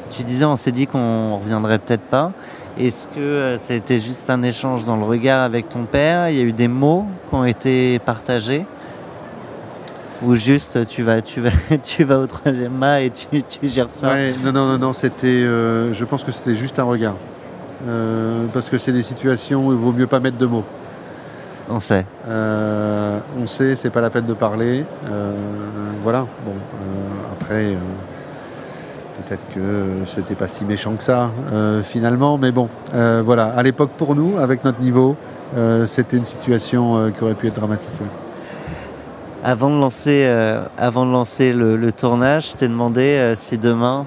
[0.09, 2.31] tu disais, on s'est dit qu'on reviendrait peut-être pas.
[2.79, 6.29] Est-ce que euh, ça a été juste un échange dans le regard avec ton père?
[6.29, 8.65] Il y a eu des mots qui ont été partagés?
[10.23, 11.49] Ou juste tu vas, tu vas,
[11.83, 14.07] tu vas au troisième mât et tu, tu gères ça?
[14.09, 15.27] Ouais, non, non, non, non, c'était.
[15.27, 17.15] euh, je pense que c'était juste un regard.
[18.53, 20.63] Parce que c'est des situations où il vaut mieux pas mettre de mots.
[21.69, 22.05] On sait.
[22.27, 24.85] Euh, on sait, c'est pas la peine de parler.
[25.11, 25.31] Euh,
[26.03, 26.27] voilà.
[26.45, 27.75] Bon, euh, après,
[29.17, 31.31] peut-être que c'était pas si méchant que ça
[31.83, 32.69] finalement, mais bon,
[33.23, 33.45] voilà.
[33.45, 35.15] À l'époque, pour nous, avec notre niveau,
[35.87, 37.89] c'était une situation qui aurait pu être dramatique.
[37.99, 38.07] ouais.
[39.43, 40.27] Avant de lancer,
[40.77, 44.05] avant de lancer le, le tournage, je t'ai demandé si demain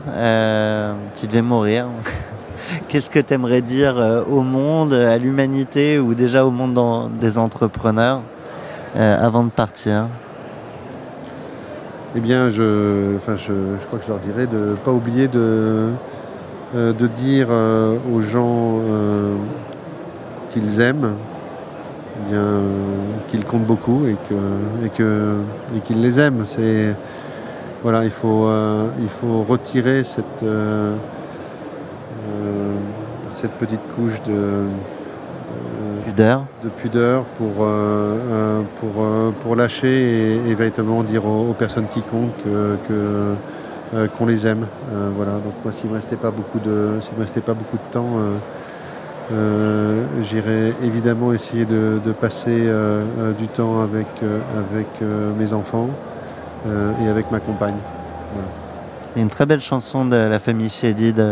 [1.16, 1.86] tu devais mourir.
[2.88, 7.38] Qu'est-ce que tu aimerais dire euh, au monde, à l'humanité ou déjà au monde des
[7.38, 8.22] entrepreneurs
[8.96, 10.06] euh, avant de partir?
[12.16, 15.88] Eh bien, je, je, crois que je leur dirais de ne pas oublier de,
[16.74, 18.80] euh, de dire aux gens
[20.50, 21.14] qu'ils aiment,
[22.32, 22.34] eh
[23.30, 24.16] qu'ils comptent beaucoup et
[24.84, 25.36] et que
[25.76, 26.44] et qu'ils les aiment.
[27.82, 28.48] Voilà, il faut
[29.00, 30.42] il faut retirer cette
[33.34, 39.88] cette petite couche de, de- Pudeur de pudeur pour, euh, euh, pour, euh, pour lâcher
[39.88, 43.34] et, et véritablement dire aux, aux personnes qui comptent que, que,
[43.94, 44.66] euh, qu'on les aime.
[44.94, 45.32] Euh, voilà.
[45.32, 47.92] Donc moi, s'il ne me restait pas beaucoup de, s'il me restait pas beaucoup de
[47.92, 48.36] temps, euh,
[49.32, 55.32] euh, j'irais évidemment essayer de, de passer euh, euh, du temps avec, euh, avec euh,
[55.38, 55.90] mes enfants
[56.66, 57.76] euh, et avec ma compagne.
[59.16, 61.22] Une très belle chanson de la famille Chédid.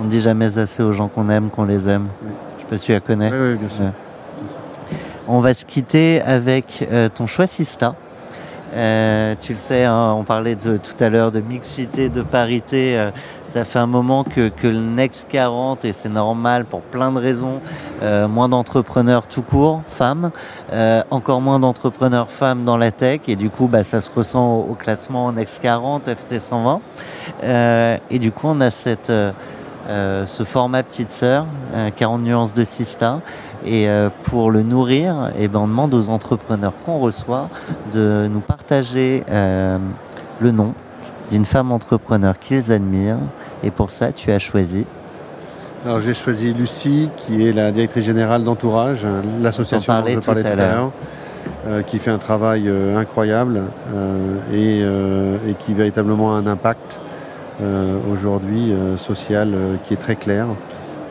[0.00, 2.08] On ne dit jamais assez aux gens qu'on aime, qu'on les aime.
[2.22, 2.30] Oui.
[2.56, 3.30] Je sais pas si tu la connais.
[3.30, 3.84] Oui, oui, bien sûr.
[3.84, 3.90] Ouais.
[5.28, 7.94] On va se quitter avec euh, ton choix Sista.
[8.74, 12.96] Euh, tu le sais, hein, on parlait de, tout à l'heure de mixité, de parité.
[12.96, 13.10] euh,
[13.52, 17.18] ça fait un moment que, que le Next 40, et c'est normal pour plein de
[17.18, 17.60] raisons,
[18.02, 20.30] euh, moins d'entrepreneurs tout court, femmes,
[21.10, 24.70] encore moins d'entrepreneurs femmes dans la tech, et du coup, bah, ça se ressent au,
[24.70, 26.80] au classement Next 40, FT 120.
[27.44, 29.12] Euh, et du coup, on a cette,
[29.88, 33.20] euh, euh, ce format petite sœur, euh, 40 nuances de Sista.
[33.64, 37.48] Et euh, pour le nourrir, eh ben, on demande aux entrepreneurs qu'on reçoit
[37.92, 39.78] de nous partager euh,
[40.40, 40.74] le nom
[41.30, 43.18] d'une femme entrepreneur qu'ils admirent.
[43.62, 44.84] Et pour ça, tu as choisi.
[45.84, 50.20] Alors j'ai choisi Lucie, qui est la directrice générale d'Entourage, euh, l'association dont je tout
[50.20, 50.92] parlais tout à l'heure.
[51.66, 53.62] euh, qui fait un travail euh, incroyable
[53.94, 57.11] euh, et, euh, et qui véritablement a un impact euh,
[58.12, 60.48] aujourd'hui euh, sociale euh, qui est très claire,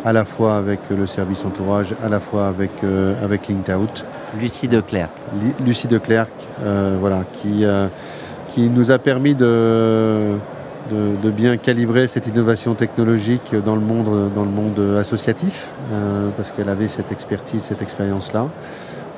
[0.05, 4.03] à la fois avec le service entourage, à la fois avec, euh, avec LinkedOut.
[4.39, 5.09] Lucie Declerc.
[5.41, 6.31] Li- Lucie de Clercq,
[6.63, 7.87] euh, voilà, qui, euh,
[8.49, 10.33] qui nous a permis de,
[10.89, 16.29] de, de bien calibrer cette innovation technologique dans le monde, dans le monde associatif, euh,
[16.37, 18.47] parce qu'elle avait cette expertise, cette expérience-là.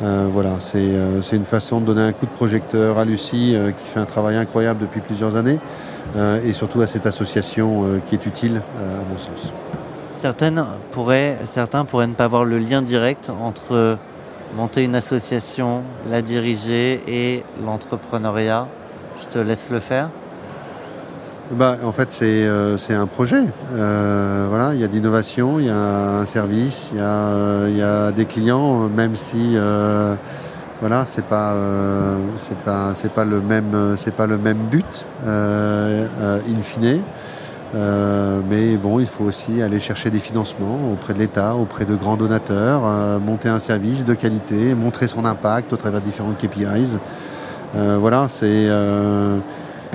[0.01, 3.69] Euh, voilà, c'est euh, une façon de donner un coup de projecteur à Lucie, euh,
[3.69, 5.92] qui fait un travail incroyable depuis plusieurs années, euh,
[6.45, 9.51] et surtout à cette association euh, qui est utile, euh, à mon sens.
[10.11, 13.97] Certaines pourraient, certains pourraient ne pas voir le lien direct entre
[14.55, 18.67] monter une association, la diriger et l'entrepreneuriat.
[19.19, 20.09] Je te laisse le faire.
[21.51, 23.43] Bah, en fait, c'est euh, un projet.
[23.73, 27.67] Euh, voilà, il y a d'innovation, il y a un service, il y a, euh,
[27.69, 30.15] il y a des clients, même si euh,
[30.83, 34.57] voilà, c'est pas euh, c'est pas c'est pas le même euh, c'est pas le même
[34.69, 36.99] but euh, in fine.
[37.73, 41.95] Euh, mais bon, il faut aussi aller chercher des financements auprès de l'État, auprès de
[41.95, 46.33] grands donateurs, euh, monter un service de qualité, montrer son impact au travers de différents
[46.33, 46.97] KPIs.
[47.77, 48.67] Euh, voilà, c'est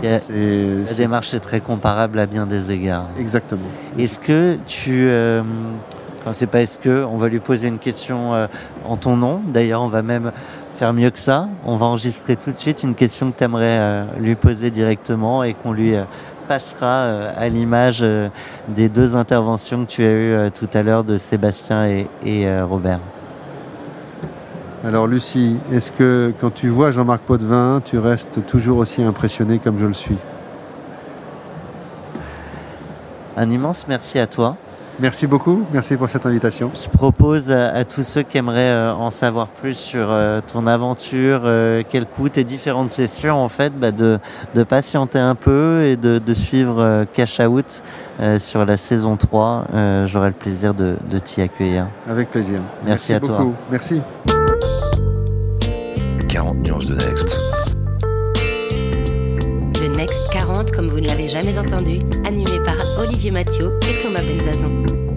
[0.03, 3.09] La démarche est très comparable à bien des égards.
[3.21, 3.69] Exactement.
[3.99, 5.07] Est-ce que tu...
[6.19, 7.05] Enfin, c'est pas est-ce que...
[7.05, 8.49] On va lui poser une question
[8.85, 9.41] en ton nom?
[9.47, 10.33] D'ailleurs, on va même
[10.79, 11.49] faire mieux que ça.
[11.67, 15.55] On va enregistrer tout de suite une question que tu aimerais lui poser directement et
[15.55, 16.05] qu'on lui euh,
[16.47, 18.29] passera euh, à l'image euh,
[18.69, 22.47] des deux interventions que tu as eues euh, tout à l'heure de Sébastien et, et,
[22.47, 23.01] euh, Robert.
[24.85, 29.81] Alors Lucie, est-ce que quand tu vois Jean-Marc Potvin, tu restes toujours aussi impressionné comme
[29.81, 30.19] je le suis?
[33.37, 34.57] Un immense merci à toi.
[35.01, 36.73] Merci beaucoup, merci pour cette invitation.
[36.75, 40.67] Je propose à, à tous ceux qui aimeraient euh, en savoir plus sur euh, ton
[40.67, 44.19] aventure, euh, quel coût tes différentes sessions, en fait, bah, de,
[44.57, 47.83] de patienter un peu et de, de suivre euh, Cash Out
[48.21, 49.65] euh, sur la saison 3.
[49.73, 51.87] Euh, J'aurai le plaisir de, de t'y accueillir.
[52.09, 52.61] Avec plaisir.
[52.85, 53.39] Merci à toi.
[53.39, 53.55] beaucoup.
[53.71, 54.03] Merci.
[56.29, 57.39] 40 nuances de Next.
[59.81, 64.23] Le Next 40 comme vous ne l'avez jamais entendu, animé par Olivier Mathieu et Thomas
[64.23, 65.08] Benzazon.